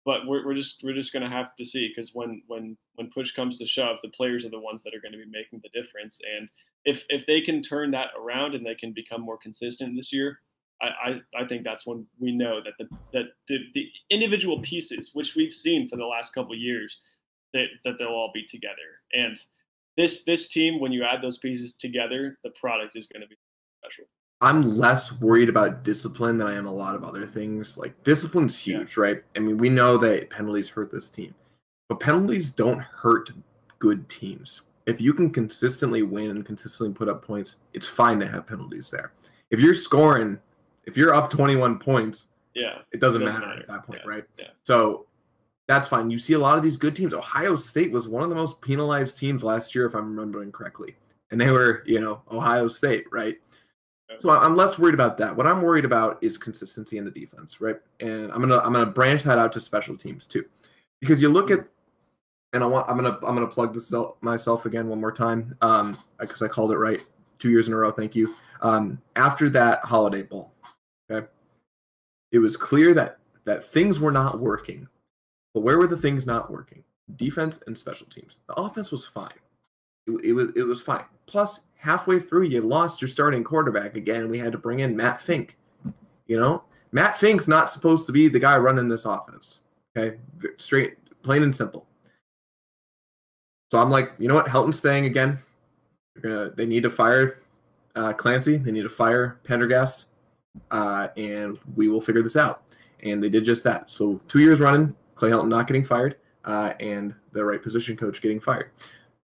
but 0.04 0.24
we're, 0.24 0.46
we're 0.46 0.54
just 0.54 0.80
we're 0.84 0.94
just 0.94 1.12
going 1.12 1.24
to 1.24 1.28
have 1.28 1.56
to 1.56 1.66
see 1.66 1.88
because 1.88 2.12
when 2.14 2.40
when 2.46 2.76
when 2.94 3.10
push 3.10 3.32
comes 3.32 3.58
to 3.58 3.66
shove, 3.66 3.96
the 4.02 4.08
players 4.10 4.44
are 4.44 4.50
the 4.50 4.58
ones 4.58 4.82
that 4.84 4.94
are 4.94 5.00
going 5.00 5.12
to 5.12 5.18
be 5.18 5.30
making 5.30 5.60
the 5.62 5.80
difference. 5.80 6.20
And 6.38 6.48
if 6.86 7.04
if 7.10 7.26
they 7.26 7.42
can 7.42 7.62
turn 7.62 7.90
that 7.90 8.10
around 8.18 8.54
and 8.54 8.64
they 8.64 8.74
can 8.74 8.92
become 8.92 9.20
more 9.20 9.36
consistent 9.36 9.96
this 9.96 10.12
year, 10.12 10.38
I, 10.80 10.86
I, 10.86 11.42
I 11.42 11.46
think 11.46 11.64
that's 11.64 11.84
when 11.84 12.06
we 12.18 12.32
know 12.32 12.60
that 12.62 12.74
the 12.78 12.88
that 13.12 13.24
the, 13.48 13.58
the 13.74 13.88
individual 14.10 14.62
pieces, 14.62 15.10
which 15.12 15.34
we've 15.36 15.52
seen 15.52 15.88
for 15.88 15.96
the 15.96 16.06
last 16.06 16.32
couple 16.32 16.54
years, 16.54 16.96
that 17.52 17.66
that 17.84 17.94
they'll 17.98 18.08
all 18.08 18.30
be 18.32 18.46
together. 18.46 19.02
And 19.12 19.36
this 19.96 20.22
this 20.24 20.48
team, 20.48 20.80
when 20.80 20.92
you 20.92 21.04
add 21.04 21.20
those 21.22 21.38
pieces 21.38 21.74
together, 21.74 22.38
the 22.44 22.50
product 22.58 22.96
is 22.96 23.06
going 23.12 23.22
to 23.22 23.28
be 23.28 23.36
special. 23.82 24.04
I'm 24.40 24.76
less 24.76 25.18
worried 25.20 25.48
about 25.48 25.82
discipline 25.82 26.36
than 26.38 26.46
I 26.46 26.54
am 26.54 26.66
a 26.66 26.72
lot 26.72 26.94
of 26.94 27.02
other 27.02 27.26
things. 27.26 27.76
Like 27.76 28.04
discipline's 28.04 28.58
huge, 28.58 28.96
yeah. 28.96 29.02
right? 29.02 29.22
I 29.34 29.40
mean, 29.40 29.56
we 29.56 29.70
know 29.70 29.96
that 29.98 30.30
penalties 30.30 30.68
hurt 30.68 30.92
this 30.92 31.10
team, 31.10 31.34
but 31.88 32.00
penalties 32.00 32.50
don't 32.50 32.80
hurt 32.80 33.30
good 33.78 34.08
teams. 34.08 34.62
If 34.86 35.00
you 35.00 35.12
can 35.12 35.30
consistently 35.30 36.02
win 36.02 36.30
and 36.30 36.46
consistently 36.46 36.94
put 36.94 37.08
up 37.08 37.24
points, 37.24 37.56
it's 37.72 37.88
fine 37.88 38.20
to 38.20 38.28
have 38.28 38.46
penalties 38.46 38.90
there. 38.90 39.12
If 39.50 39.60
you're 39.60 39.74
scoring, 39.74 40.38
if 40.84 40.96
you're 40.96 41.14
up 41.14 41.30
21 41.30 41.78
points, 41.78 42.28
yeah, 42.54 42.78
it 42.92 43.00
doesn't, 43.00 43.22
it 43.22 43.24
doesn't 43.24 43.40
matter, 43.40 43.46
matter, 43.46 43.60
at 43.60 43.68
that 43.68 43.82
point, 43.82 44.00
yeah. 44.04 44.10
right? 44.10 44.24
Yeah. 44.38 44.48
So 44.62 45.06
that's 45.68 45.88
fine. 45.88 46.10
You 46.10 46.18
see 46.18 46.34
a 46.34 46.38
lot 46.38 46.56
of 46.56 46.64
these 46.64 46.76
good 46.76 46.94
teams. 46.94 47.12
Ohio 47.12 47.56
State 47.56 47.90
was 47.90 48.08
one 48.08 48.22
of 48.22 48.30
the 48.30 48.36
most 48.36 48.60
penalized 48.60 49.18
teams 49.18 49.42
last 49.42 49.74
year, 49.74 49.86
if 49.86 49.94
I'm 49.94 50.16
remembering 50.16 50.52
correctly, 50.52 50.96
and 51.30 51.40
they 51.40 51.50
were, 51.50 51.82
you 51.86 52.00
know, 52.00 52.22
Ohio 52.30 52.68
State, 52.68 53.04
right? 53.10 53.36
So 54.18 54.30
I'm 54.30 54.56
less 54.56 54.78
worried 54.78 54.94
about 54.94 55.16
that. 55.18 55.36
What 55.36 55.46
I'm 55.46 55.62
worried 55.62 55.84
about 55.84 56.18
is 56.22 56.38
consistency 56.38 56.96
in 56.96 57.04
the 57.04 57.10
defense, 57.10 57.60
right? 57.60 57.76
And 58.00 58.32
I'm 58.32 58.40
gonna 58.40 58.58
I'm 58.58 58.72
gonna 58.72 58.86
branch 58.86 59.22
that 59.24 59.38
out 59.38 59.52
to 59.54 59.60
special 59.60 59.96
teams 59.96 60.26
too, 60.26 60.44
because 61.00 61.20
you 61.20 61.28
look 61.28 61.48
hmm. 61.48 61.54
at, 61.54 61.66
and 62.56 62.64
I 62.64 62.66
want 62.66 62.90
I'm 62.90 62.96
gonna 62.96 63.18
I'm 63.22 63.34
gonna 63.34 63.46
plug 63.46 63.74
this 63.74 63.92
myself 64.22 64.66
again 64.66 64.88
one 64.88 65.00
more 65.00 65.12
time, 65.12 65.54
um, 65.60 65.96
because 66.18 66.42
I 66.42 66.48
called 66.48 66.72
it 66.72 66.78
right 66.78 67.00
two 67.38 67.50
years 67.50 67.68
in 67.68 67.74
a 67.74 67.76
row. 67.76 67.90
Thank 67.92 68.16
you. 68.16 68.34
Um, 68.62 68.98
after 69.14 69.48
that 69.50 69.80
Holiday 69.84 70.22
Bowl, 70.22 70.52
okay, 71.10 71.26
it 72.32 72.38
was 72.38 72.56
clear 72.56 72.94
that 72.94 73.18
that 73.44 73.64
things 73.64 74.00
were 74.00 74.10
not 74.10 74.40
working, 74.40 74.88
but 75.54 75.60
where 75.60 75.78
were 75.78 75.86
the 75.86 75.96
things 75.96 76.26
not 76.26 76.50
working? 76.50 76.82
Defense 77.16 77.62
and 77.66 77.76
special 77.76 78.06
teams. 78.06 78.38
The 78.48 78.54
offense 78.54 78.90
was 78.90 79.06
fine. 79.06 79.28
It, 80.06 80.24
it 80.24 80.32
was 80.32 80.48
it 80.56 80.62
was 80.62 80.80
fine. 80.80 81.04
Plus, 81.26 81.60
halfway 81.76 82.18
through, 82.18 82.44
you 82.44 82.62
lost 82.62 83.02
your 83.02 83.08
starting 83.08 83.44
quarterback 83.44 83.96
again. 83.96 84.30
We 84.30 84.38
had 84.38 84.52
to 84.52 84.58
bring 84.58 84.80
in 84.80 84.96
Matt 84.96 85.20
Fink. 85.20 85.58
You 86.26 86.40
know, 86.40 86.64
Matt 86.90 87.18
Fink's 87.18 87.46
not 87.46 87.70
supposed 87.70 88.06
to 88.06 88.12
be 88.12 88.28
the 88.28 88.40
guy 88.40 88.56
running 88.56 88.88
this 88.88 89.04
offense. 89.04 89.60
Okay, 89.94 90.16
straight, 90.56 90.96
plain 91.22 91.42
and 91.42 91.54
simple. 91.54 91.86
So 93.70 93.78
I'm 93.78 93.90
like, 93.90 94.12
you 94.18 94.28
know 94.28 94.34
what? 94.34 94.46
Helton's 94.46 94.78
staying 94.78 95.06
again. 95.06 95.38
Gonna, 96.20 96.50
they 96.50 96.66
need 96.66 96.82
to 96.84 96.90
fire 96.90 97.38
uh, 97.94 98.12
Clancy. 98.12 98.56
They 98.56 98.72
need 98.72 98.82
to 98.82 98.88
fire 98.88 99.40
Pendergast, 99.44 100.06
uh, 100.70 101.08
and 101.16 101.58
we 101.74 101.88
will 101.88 102.00
figure 102.00 102.22
this 102.22 102.36
out. 102.36 102.62
And 103.02 103.22
they 103.22 103.28
did 103.28 103.44
just 103.44 103.64
that. 103.64 103.90
So 103.90 104.20
two 104.28 104.40
years 104.40 104.60
running, 104.60 104.94
Clay 105.14 105.30
Helton 105.30 105.48
not 105.48 105.66
getting 105.66 105.84
fired, 105.84 106.16
uh, 106.44 106.74
and 106.80 107.14
the 107.32 107.44
right 107.44 107.62
position 107.62 107.96
coach 107.96 108.22
getting 108.22 108.40
fired. 108.40 108.70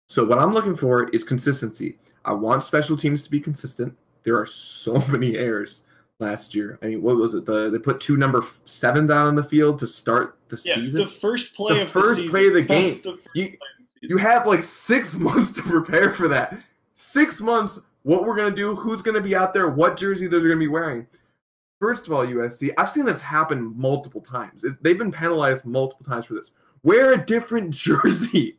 So 0.09 0.25
what 0.25 0.39
I'm 0.39 0.55
looking 0.55 0.77
for 0.77 1.09
is 1.11 1.25
consistency. 1.25 1.99
I 2.25 2.33
want 2.33 2.63
special 2.63 2.97
teams 2.97 3.23
to 3.25 3.31
be 3.31 3.41
consistent. 3.41 3.97
There 4.23 4.39
are 4.39 4.47
so 4.47 4.99
many 5.09 5.37
errors 5.37 5.85
last 6.21 6.55
year. 6.55 6.79
I 6.83 6.87
mean, 6.87 7.03
what 7.03 7.17
was 7.17 7.35
it? 7.35 7.45
The 7.45 7.71
they 7.71 7.79
put 7.79 8.01
two 8.01 8.17
number 8.17 8.45
sevens 8.65 9.11
out 9.11 9.27
on 9.27 9.35
the 9.35 9.45
field 9.45 9.79
to 9.81 9.87
start 9.87 10.39
the 10.49 10.61
yeah, 10.65 10.77
season. 10.77 11.03
The 11.03 11.15
first 11.21 11.55
play 11.55 11.79
the 11.79 11.87
first 11.87 12.23
the 12.23 12.29
play 12.29 12.47
of 12.49 12.55
the 12.55 12.63
game. 12.63 13.01
The 13.03 13.19
you, 13.35 13.57
you 14.01 14.17
have 14.17 14.47
like 14.47 14.63
six 14.63 15.15
months 15.19 15.53
to 15.53 15.63
prepare 15.63 16.13
for 16.13 16.29
that. 16.29 16.59
Six 16.95 17.41
months. 17.41 17.81
What 18.03 18.25
we're 18.25 18.37
gonna 18.37 18.55
do? 18.55 18.75
Who's 18.75 19.03
gonna 19.03 19.21
be 19.21 19.37
out 19.37 19.53
there? 19.53 19.69
What 19.69 19.97
jersey 19.97 20.27
they're 20.27 20.41
gonna 20.41 20.57
be 20.57 20.69
wearing? 20.69 21.07
First 21.81 22.07
of 22.07 22.13
all, 22.13 22.27
USC. 22.27 22.73
I've 22.77 22.91
seen 22.91 23.05
this 23.05 23.21
happen 23.21 23.73
multiple 23.77 24.21
times. 24.21 24.65
It, 24.65 24.83
they've 24.83 24.99
been 24.99 25.13
penalized 25.13 25.65
multiple 25.65 26.05
times 26.05 26.27
for 26.27 26.35
this. 26.35 26.53
Wear 26.83 27.13
a 27.13 27.25
different 27.25 27.71
jersey 27.75 28.59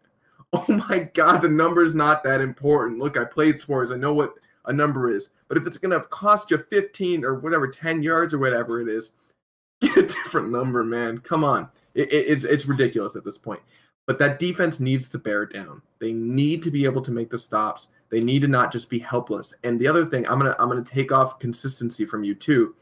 oh 0.53 0.65
my 0.89 1.09
god, 1.13 1.41
the 1.41 1.49
number's 1.49 1.95
not 1.95 2.23
that 2.23 2.41
important. 2.41 2.99
Look, 2.99 3.17
I 3.17 3.25
played 3.25 3.61
sports. 3.61 3.91
I 3.91 3.95
know 3.95 4.13
what 4.13 4.33
a 4.65 4.73
number 4.73 5.09
is. 5.09 5.29
But 5.47 5.57
if 5.57 5.65
it's 5.65 5.77
going 5.77 5.99
to 5.99 6.07
cost 6.07 6.51
you 6.51 6.57
15 6.57 7.23
or 7.23 7.35
whatever, 7.35 7.67
10 7.67 8.03
yards 8.03 8.33
or 8.33 8.39
whatever 8.39 8.81
it 8.81 8.87
is, 8.87 9.11
get 9.81 9.97
a 9.97 10.01
different 10.03 10.51
number, 10.51 10.83
man. 10.83 11.19
Come 11.19 11.43
on. 11.43 11.69
It, 11.93 12.11
it, 12.11 12.27
it's, 12.27 12.43
it's 12.43 12.65
ridiculous 12.65 13.15
at 13.15 13.25
this 13.25 13.37
point. 13.37 13.61
But 14.09 14.17
that 14.17 14.39
defense 14.39 14.79
needs 14.79 15.07
to 15.09 15.19
bear 15.19 15.45
down. 15.45 15.83
They 15.99 16.11
need 16.11 16.63
to 16.63 16.71
be 16.71 16.83
able 16.85 17.03
to 17.03 17.11
make 17.11 17.29
the 17.29 17.37
stops. 17.37 17.89
They 18.09 18.21
need 18.21 18.41
to 18.41 18.47
not 18.47 18.71
just 18.71 18.89
be 18.89 18.97
helpless. 18.97 19.53
And 19.63 19.79
the 19.79 19.87
other 19.87 20.03
thing, 20.03 20.27
I'm 20.27 20.39
gonna 20.39 20.55
I'm 20.57 20.67
gonna 20.67 20.81
take 20.83 21.11
off 21.11 21.37
consistency 21.37 22.07
from 22.07 22.23
you 22.23 22.33
too 22.33 22.73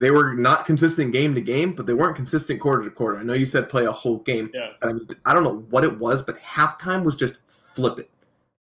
they 0.00 0.10
were 0.10 0.34
not 0.34 0.64
consistent 0.64 1.12
game 1.12 1.34
to 1.34 1.40
game, 1.40 1.72
but 1.72 1.86
they 1.86 1.94
weren't 1.94 2.14
consistent 2.14 2.60
quarter 2.60 2.84
to 2.84 2.90
quarter. 2.90 3.18
I 3.18 3.24
know 3.24 3.32
you 3.32 3.46
said 3.46 3.68
play 3.68 3.86
a 3.86 3.92
whole 3.92 4.18
game. 4.18 4.50
Yeah. 4.54 4.70
I 4.82 4.92
mean, 4.92 5.08
I 5.24 5.34
don't 5.34 5.42
know 5.42 5.66
what 5.70 5.84
it 5.84 5.98
was, 5.98 6.22
but 6.22 6.40
halftime 6.40 7.02
was 7.02 7.16
just 7.16 7.40
flip 7.48 7.98
it. 7.98 8.08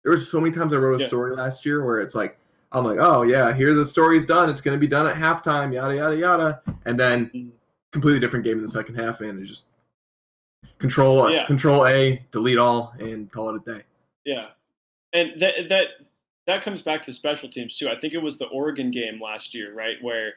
There 0.04 0.12
was 0.12 0.30
so 0.30 0.40
many 0.40 0.56
times 0.56 0.72
I 0.72 0.78
wrote 0.78 1.00
a 1.00 1.04
yeah. 1.04 1.08
story 1.08 1.36
last 1.36 1.66
year 1.66 1.86
where 1.86 2.00
it's 2.00 2.16
like, 2.16 2.38
I'm 2.72 2.86
like, 2.86 3.00
oh 3.00 3.24
yeah, 3.24 3.54
here 3.54 3.74
the 3.74 3.86
story's 3.86 4.26
done. 4.26 4.50
It's 4.50 4.62
going 4.62 4.76
to 4.76 4.80
be 4.80 4.88
done 4.88 5.08
at 5.08 5.16
halftime, 5.16 5.74
yada 5.74 5.96
yada 5.96 6.16
yada, 6.16 6.62
and 6.86 7.00
then 7.00 7.28
mm-hmm. 7.28 7.50
completely 7.92 8.20
different 8.20 8.46
game 8.46 8.58
in 8.58 8.64
the 8.64 8.70
second 8.70 8.96
half, 8.96 9.22
and 9.22 9.42
it 9.42 9.46
just 9.46 9.68
control 10.80 11.30
yeah. 11.32 11.46
control 11.46 11.86
A, 11.86 12.24
delete 12.32 12.58
all, 12.58 12.94
and 13.00 13.32
call 13.32 13.56
it 13.56 13.62
a 13.66 13.74
day. 13.74 13.84
Yeah, 14.26 14.48
and 15.14 15.42
that 15.42 15.54
that 15.70 15.88
that 16.48 16.64
comes 16.64 16.82
back 16.82 17.04
to 17.04 17.14
special 17.14 17.50
teams 17.50 17.78
too. 17.78 17.90
I 17.90 18.00
think 18.00 18.14
it 18.14 18.22
was 18.22 18.38
the 18.38 18.46
Oregon 18.46 18.92
game 18.92 19.20
last 19.22 19.54
year, 19.54 19.74
right, 19.74 19.98
where 20.02 20.34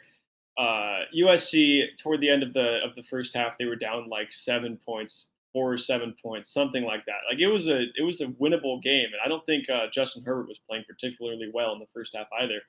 uh, 0.59 1.05
USC 1.17 1.85
toward 2.03 2.21
the 2.21 2.31
end 2.31 2.43
of 2.43 2.53
the 2.53 2.81
of 2.85 2.95
the 2.97 3.03
first 3.05 3.35
half 3.35 3.59
they 3.59 3.67
were 3.67 3.77
down 3.77 4.09
like 4.09 4.33
seven 4.33 4.79
points, 4.85 5.27
four 5.53 5.73
or 5.73 5.79
seven 5.79 6.15
points, 6.23 6.53
something 6.53 6.85
like 6.85 7.05
that. 7.07 7.19
Like 7.31 7.41
it 7.41 7.47
was 7.47 7.67
a 7.67 7.87
it 7.97 8.03
was 8.03 8.21
a 8.21 8.27
winnable 8.27 8.83
game, 8.83 9.07
and 9.13 9.21
I 9.25 9.29
don't 9.29 9.45
think 9.47 9.69
uh, 9.71 9.87
Justin 9.93 10.25
Herbert 10.25 10.49
was 10.49 10.59
playing 10.69 10.85
particularly 10.89 11.51
well 11.53 11.73
in 11.73 11.79
the 11.79 11.87
first 11.95 12.15
half 12.17 12.27
either. 12.41 12.61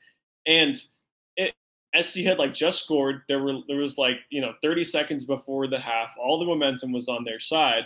And 0.46 0.76
it, 1.36 1.54
SC 2.00 2.20
had 2.20 2.40
like 2.40 2.54
just 2.54 2.84
scored. 2.84 3.22
There 3.28 3.42
were 3.42 3.60
there 3.68 3.78
was 3.78 3.98
like 3.98 4.18
you 4.30 4.42
know 4.42 4.54
30 4.62 4.84
seconds 4.84 5.26
before 5.26 5.68
the 5.68 5.80
half. 5.80 6.10
All 6.22 6.40
the 6.40 6.46
momentum 6.46 6.92
was 6.92 7.08
on 7.08 7.24
their 7.24 7.40
side. 7.40 7.84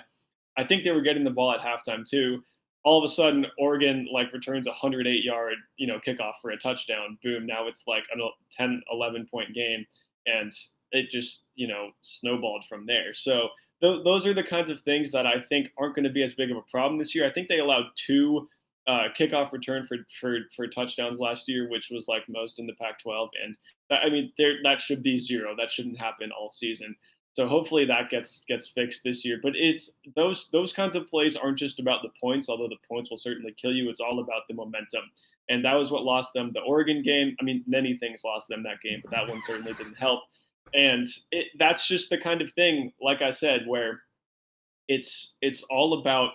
I 0.58 0.64
think 0.64 0.84
they 0.84 0.92
were 0.92 1.02
getting 1.02 1.24
the 1.24 1.30
ball 1.32 1.52
at 1.52 1.62
halftime 1.62 2.08
too 2.08 2.44
all 2.84 3.04
of 3.04 3.10
a 3.10 3.14
sudden 3.14 3.46
Oregon 3.58 4.08
like 4.12 4.34
returns 4.34 4.68
a 4.68 4.72
108 4.72 5.24
yard, 5.24 5.56
you 5.78 5.88
know, 5.88 6.00
kickoff 6.06 6.34
for 6.42 6.52
a 6.52 6.58
touchdown. 6.58 7.18
Boom. 7.24 7.46
Now 7.46 7.68
it's 7.68 7.84
like 7.88 8.04
a 8.14 8.18
10, 8.58 8.82
11 8.92 9.28
point 9.32 9.54
game. 9.54 9.86
And 10.26 10.54
it 10.92 11.10
just, 11.10 11.44
you 11.56 11.68
know, 11.68 11.92
snowballed 12.02 12.66
from 12.68 12.86
there. 12.86 13.14
So 13.14 13.50
th- 13.82 14.04
those 14.04 14.28
are 14.28 14.34
the 14.34 14.44
kinds 14.44 14.70
of 14.70 14.82
things 14.82 15.12
that 15.12 15.26
I 15.26 15.36
think 15.50 15.70
aren't 15.78 15.96
going 15.96 16.04
to 16.04 16.12
be 16.12 16.24
as 16.24 16.34
big 16.34 16.52
of 16.52 16.58
a 16.58 16.62
problem 16.70 17.00
this 17.00 17.16
year. 17.16 17.28
I 17.28 17.32
think 17.32 17.48
they 17.48 17.60
allowed 17.60 17.86
two 18.06 18.50
uh, 18.86 19.06
kickoff 19.18 19.54
return 19.54 19.88
for, 19.88 19.98
for, 20.20 20.40
for 20.56 20.68
touchdowns 20.68 21.20
last 21.20 21.48
year, 21.48 21.70
which 21.70 21.88
was 21.90 22.06
like 22.10 22.24
most 22.28 22.60
in 22.60 22.68
the 22.68 22.74
Pac 22.74 23.02
12. 23.02 23.30
And 23.44 23.56
I 23.92 24.10
mean, 24.10 24.32
there, 24.38 24.56
that 24.64 24.82
should 24.82 25.04
be 25.04 25.20
zero. 25.20 25.56
That 25.58 25.72
shouldn't 25.72 26.00
happen 26.00 26.32
all 26.32 26.52
season. 26.54 26.96
So 27.34 27.48
hopefully 27.48 27.86
that 27.86 28.10
gets 28.10 28.42
gets 28.48 28.70
fixed 28.70 29.02
this 29.04 29.26
year. 29.26 29.40
But 29.42 29.54
it's 29.56 29.90
those 30.16 30.50
those 30.52 30.72
kinds 30.72 30.96
of 30.96 31.10
plays 31.10 31.36
aren't 31.36 31.58
just 31.58 31.80
about 31.80 32.02
the 32.04 32.12
points, 32.22 32.48
although 32.48 32.70
the 32.70 32.78
points 32.88 33.10
will 33.10 33.18
certainly 33.18 33.56
kill 33.60 33.74
you. 33.74 33.90
It's 33.90 34.00
all 34.00 34.20
about 34.20 34.44
the 34.48 34.54
momentum. 34.54 35.02
And 35.50 35.66
that 35.66 35.74
was 35.74 35.92
what 35.92 36.04
lost 36.04 36.34
them 36.34 36.52
the 36.54 36.62
Oregon 36.62 37.02
game. 37.02 37.36
I 37.42 37.44
mean, 37.44 37.64
many 37.68 37.98
things 37.98 38.22
lost 38.24 38.48
them 38.48 38.64
that 38.64 38.82
game, 38.82 39.02
but 39.04 39.12
that 39.12 39.28
one 39.28 39.42
certainly 39.46 39.74
didn't 39.74 39.98
help. 39.98 40.22
And 40.74 41.08
it, 41.32 41.48
that's 41.60 41.88
just 41.88 42.10
the 42.10 42.18
kind 42.18 42.42
of 42.42 42.54
thing, 42.54 42.94
like 43.02 43.22
I 43.22 43.32
said, 43.32 43.64
where 43.68 44.02
it's 44.88 45.34
it's 45.42 45.64
all 45.70 46.00
about 46.00 46.32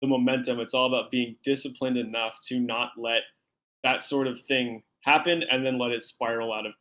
the 0.00 0.08
momentum. 0.08 0.60
It's 0.60 0.74
all 0.74 0.86
about 0.86 1.10
being 1.10 1.36
disciplined 1.44 1.98
enough 1.98 2.34
to 2.48 2.58
not 2.58 2.92
let 2.96 3.22
that 3.84 4.02
sort 4.02 4.26
of 4.26 4.40
thing 4.42 4.82
happen 5.02 5.42
and 5.50 5.64
then 5.64 5.78
let 5.78 5.90
it 5.90 6.04
spiral 6.04 6.52
out 6.52 6.66
of 6.66 6.72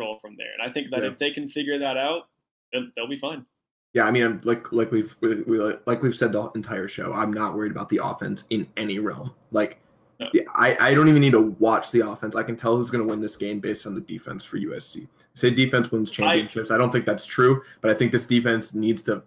control 0.00 0.18
from 0.20 0.36
there. 0.36 0.52
And 0.58 0.68
I 0.68 0.72
think 0.72 0.90
that 0.90 1.02
yeah. 1.02 1.10
if 1.10 1.18
they 1.18 1.30
can 1.30 1.48
figure 1.48 1.78
that 1.78 1.96
out, 1.96 2.28
they'll, 2.72 2.86
they'll 2.96 3.08
be 3.08 3.18
fine. 3.18 3.44
Yeah, 3.92 4.04
I 4.04 4.12
mean, 4.12 4.40
like 4.44 4.70
like 4.70 4.92
we've 4.92 5.16
we, 5.20 5.42
we, 5.42 5.58
like 5.86 6.00
we've 6.00 6.14
said 6.14 6.32
the 6.32 6.48
entire 6.54 6.86
show. 6.86 7.12
I'm 7.12 7.32
not 7.32 7.56
worried 7.56 7.72
about 7.72 7.88
the 7.88 8.00
offense 8.02 8.46
in 8.50 8.68
any 8.76 9.00
realm. 9.00 9.34
Like, 9.50 9.80
no. 10.20 10.28
yeah, 10.32 10.42
I 10.54 10.76
I 10.90 10.94
don't 10.94 11.08
even 11.08 11.20
need 11.20 11.32
to 11.32 11.56
watch 11.58 11.90
the 11.90 12.08
offense. 12.08 12.36
I 12.36 12.44
can 12.44 12.54
tell 12.54 12.76
who's 12.76 12.88
going 12.88 13.04
to 13.04 13.10
win 13.10 13.20
this 13.20 13.36
game 13.36 13.58
based 13.58 13.86
on 13.88 13.96
the 13.96 14.00
defense 14.00 14.44
for 14.44 14.58
USC. 14.58 15.08
Say 15.34 15.50
defense 15.50 15.90
wins 15.90 16.12
championships. 16.12 16.70
I, 16.70 16.76
I 16.76 16.78
don't 16.78 16.92
think 16.92 17.04
that's 17.04 17.26
true, 17.26 17.62
but 17.80 17.90
I 17.90 17.94
think 17.94 18.12
this 18.12 18.26
defense 18.26 18.74
needs 18.74 19.02
to, 19.04 19.24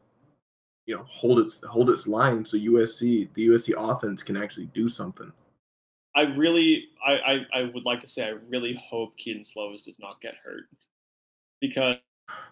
you 0.86 0.96
know, 0.96 1.04
hold 1.10 1.40
its 1.40 1.62
hold 1.66 1.90
its 1.90 2.08
line 2.08 2.46
so 2.46 2.56
USC 2.56 3.34
the 3.34 3.50
USC 3.50 3.74
offense 3.78 4.24
can 4.24 4.38
actually 4.38 4.68
do 4.68 4.88
something. 4.88 5.34
I 6.15 6.21
really, 6.21 6.89
I, 7.06 7.13
I, 7.13 7.45
I 7.54 7.63
would 7.73 7.86
like 7.86 8.02
to 8.02 8.08
say, 8.08 8.26
I 8.26 8.34
really 8.49 8.80
hope 8.89 9.17
Kedon 9.17 9.43
Slovis 9.43 9.84
does 9.86 9.97
not 9.99 10.21
get 10.21 10.36
hurt 10.43 10.65
because 11.60 11.95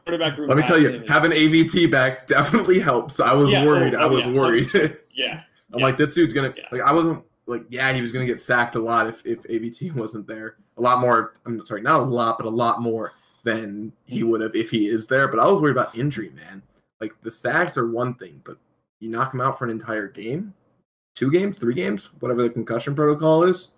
quarterback 0.04 0.38
room. 0.38 0.48
Let 0.50 0.58
me 0.58 0.64
tell 0.64 0.80
you, 0.82 1.04
having 1.08 1.32
AVT 1.32 1.92
back 1.92 2.28
definitely 2.28 2.80
helps. 2.80 3.20
I 3.20 3.34
was 3.34 3.52
yeah, 3.52 3.66
worried. 3.66 3.96
Oh, 3.96 4.00
oh, 4.00 4.04
I 4.04 4.06
was 4.08 4.26
yeah, 4.26 4.32
worried. 4.32 4.70
yeah. 5.14 5.44
I'm 5.74 5.82
like, 5.82 5.98
this 5.98 6.14
dude's 6.14 6.34
gonna 6.34 6.54
like. 6.72 6.82
I 6.82 6.92
wasn't 6.92 7.24
like, 7.46 7.64
yeah, 7.70 7.94
he 7.94 8.02
was 8.02 8.12
gonna 8.12 8.26
get 8.26 8.40
sacked 8.40 8.76
a 8.76 8.80
lot 8.80 9.08
if 9.08 9.26
if 9.26 9.44
AVT 9.44 9.94
wasn't 9.96 10.28
there. 10.28 10.56
a 10.78 10.82
lot 10.82 11.00
more. 11.00 11.36
I'm 11.46 11.66
sorry, 11.66 11.82
not 11.82 12.02
a 12.02 12.04
lot, 12.04 12.38
but 12.38 12.46
a 12.46 12.50
lot 12.50 12.82
more 12.82 13.14
than 13.44 13.92
he 14.06 14.20
Mm-hmm. 14.20 14.30
would 14.30 14.42
have 14.42 14.56
if 14.56 14.70
he 14.70 14.88
is 14.88 15.08
there. 15.08 15.28
But 15.28 15.40
I 15.40 15.46
was 15.48 15.62
worried 15.62 15.72
about 15.78 15.98
injury, 15.98 16.32
man. 16.32 16.62
Like 17.00 17.14
the 17.22 17.32
sacks 17.32 17.78
are 17.78 17.90
one 17.90 18.16
thing, 18.16 18.42
but 18.44 18.58
you 19.00 19.10
knock 19.10 19.34
him 19.34 19.42
out 19.42 19.58
for 19.58 19.66
an 19.66 19.72
entire 19.72 20.08
game, 20.08 20.54
two 21.16 21.32
games, 21.32 21.58
three 21.58 21.74
games, 21.74 22.10
whatever 22.20 22.44
the 22.44 22.50
concussion 22.50 22.96
protocol 22.96 23.44
is. 23.44 23.74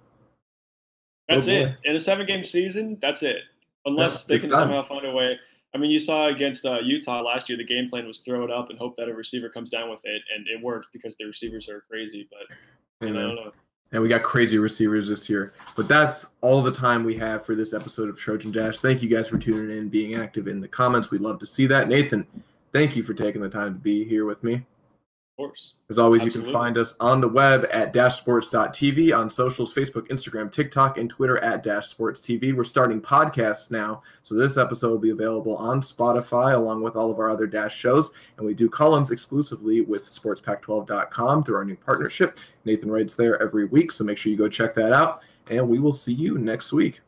That's 1.30 1.48
Oh, 1.48 1.52
it. 1.52 1.76
In 1.86 1.96
a 1.96 2.00
seven 2.00 2.26
game 2.26 2.44
season, 2.44 2.98
that's 3.02 3.24
it. 3.24 3.38
Unless 3.86 4.14
Yeah, 4.14 4.36
they 4.36 4.40
can 4.40 4.50
done. 4.50 4.62
somehow 4.64 4.88
find 4.88 5.06
a 5.06 5.12
way. 5.12 5.38
I 5.74 5.78
mean, 5.80 5.90
you 5.90 6.00
saw 6.00 6.28
against 6.28 6.66
uh, 6.66 6.80
Utah 6.84 7.22
last 7.22 7.50
year, 7.50 7.58
the 7.58 7.64
game 7.66 7.90
plan 7.90 8.06
was 8.06 8.20
throw 8.24 8.44
it 8.44 8.52
up 8.52 8.70
and 8.70 8.78
hope 8.78 8.96
that 8.98 9.10
a 9.10 9.14
receiver 9.14 9.50
comes 9.50 9.70
down 9.72 9.90
with 9.90 10.00
it, 10.04 10.22
and 10.36 10.46
it 10.48 10.64
worked 10.64 10.88
because 10.94 11.16
the 11.18 11.26
receivers 11.26 11.68
are 11.68 11.84
crazy. 11.90 12.28
But 12.30 13.08
you 13.08 13.14
know, 13.14 13.20
I 13.20 13.24
don't 13.24 13.36
know. 13.36 13.52
And 13.92 14.02
we 14.02 14.10
got 14.10 14.24
crazy 14.24 14.58
receivers 14.58 15.10
this 15.10 15.30
year. 15.30 15.54
But 15.76 15.88
that's 15.88 16.26
all 16.42 16.62
the 16.64 16.72
time 16.72 17.04
we 17.04 17.16
have 17.18 17.46
for 17.46 17.54
this 17.56 17.74
episode 17.74 18.10
of 18.10 18.18
Trojan 18.18 18.52
Dash. 18.52 18.80
Thank 18.80 19.04
you 19.04 19.10
guys 19.10 19.28
for 19.28 19.38
tuning 19.38 19.76
in, 19.76 19.88
being 19.90 20.16
active 20.16 20.48
in 20.48 20.60
the 20.62 20.68
comments. 20.68 21.12
We'd 21.12 21.22
love 21.22 21.40
to 21.40 21.46
see 21.46 21.68
that. 21.68 21.88
Nathan, 21.90 22.26
thank 22.72 22.96
you 22.96 23.04
for 23.04 23.14
taking 23.14 23.42
the 23.42 23.50
time 23.50 23.74
to 23.74 23.80
be 23.80 24.04
here 24.04 24.26
with 24.26 24.44
me. 24.44 24.66
Course. 25.36 25.74
As 25.90 25.98
always, 25.98 26.24
you 26.24 26.30
can 26.30 26.44
find 26.44 26.78
us 26.78 26.94
on 27.00 27.20
the 27.20 27.28
web 27.28 27.68
at 27.72 27.92
dashsports.tv, 27.92 29.18
on 29.18 29.32
socials, 29.32 29.74
Facebook, 29.74 30.08
Instagram, 30.10 30.52
TikTok, 30.52 31.00
and 31.00 31.10
Twitter 31.10 31.40
at 31.40 31.64
Dash 31.64 31.88
Sports 31.88 32.22
TV. 32.22 32.56
We're 32.56 32.64
starting 32.64 33.02
podcasts 33.02 33.72
now, 33.72 34.04
so 34.22 34.36
this 34.36 34.58
episode 34.58 34.92
will 34.92 35.00
be 35.00 35.10
available 35.10 35.58
on 35.58 35.82
Spotify 35.82 36.54
along 36.54 36.84
with 36.84 36.96
all 36.96 37.10
of 37.10 37.18
our 37.18 37.32
other 37.32 37.48
Dash 37.48 37.76
shows. 37.76 38.12
And 38.38 38.46
we 38.46 38.54
do 38.54 38.70
columns 38.70 39.10
exclusively 39.10 39.82
with 39.82 40.06
SportsPack12.com 40.06 41.44
through 41.44 41.56
our 41.56 41.66
new 41.66 41.78
partnership. 41.78 42.38
Nathan 42.66 42.92
writes 42.92 43.16
there 43.16 43.42
every 43.42 43.66
week, 43.66 43.92
so 43.92 44.04
make 44.04 44.20
sure 44.20 44.32
you 44.32 44.38
go 44.38 44.48
check 44.48 44.76
that 44.76 44.94
out. 44.94 45.22
And 45.50 45.68
we 45.68 45.80
will 45.80 45.94
see 45.94 46.14
you 46.14 46.38
next 46.38 46.72
week. 46.72 47.02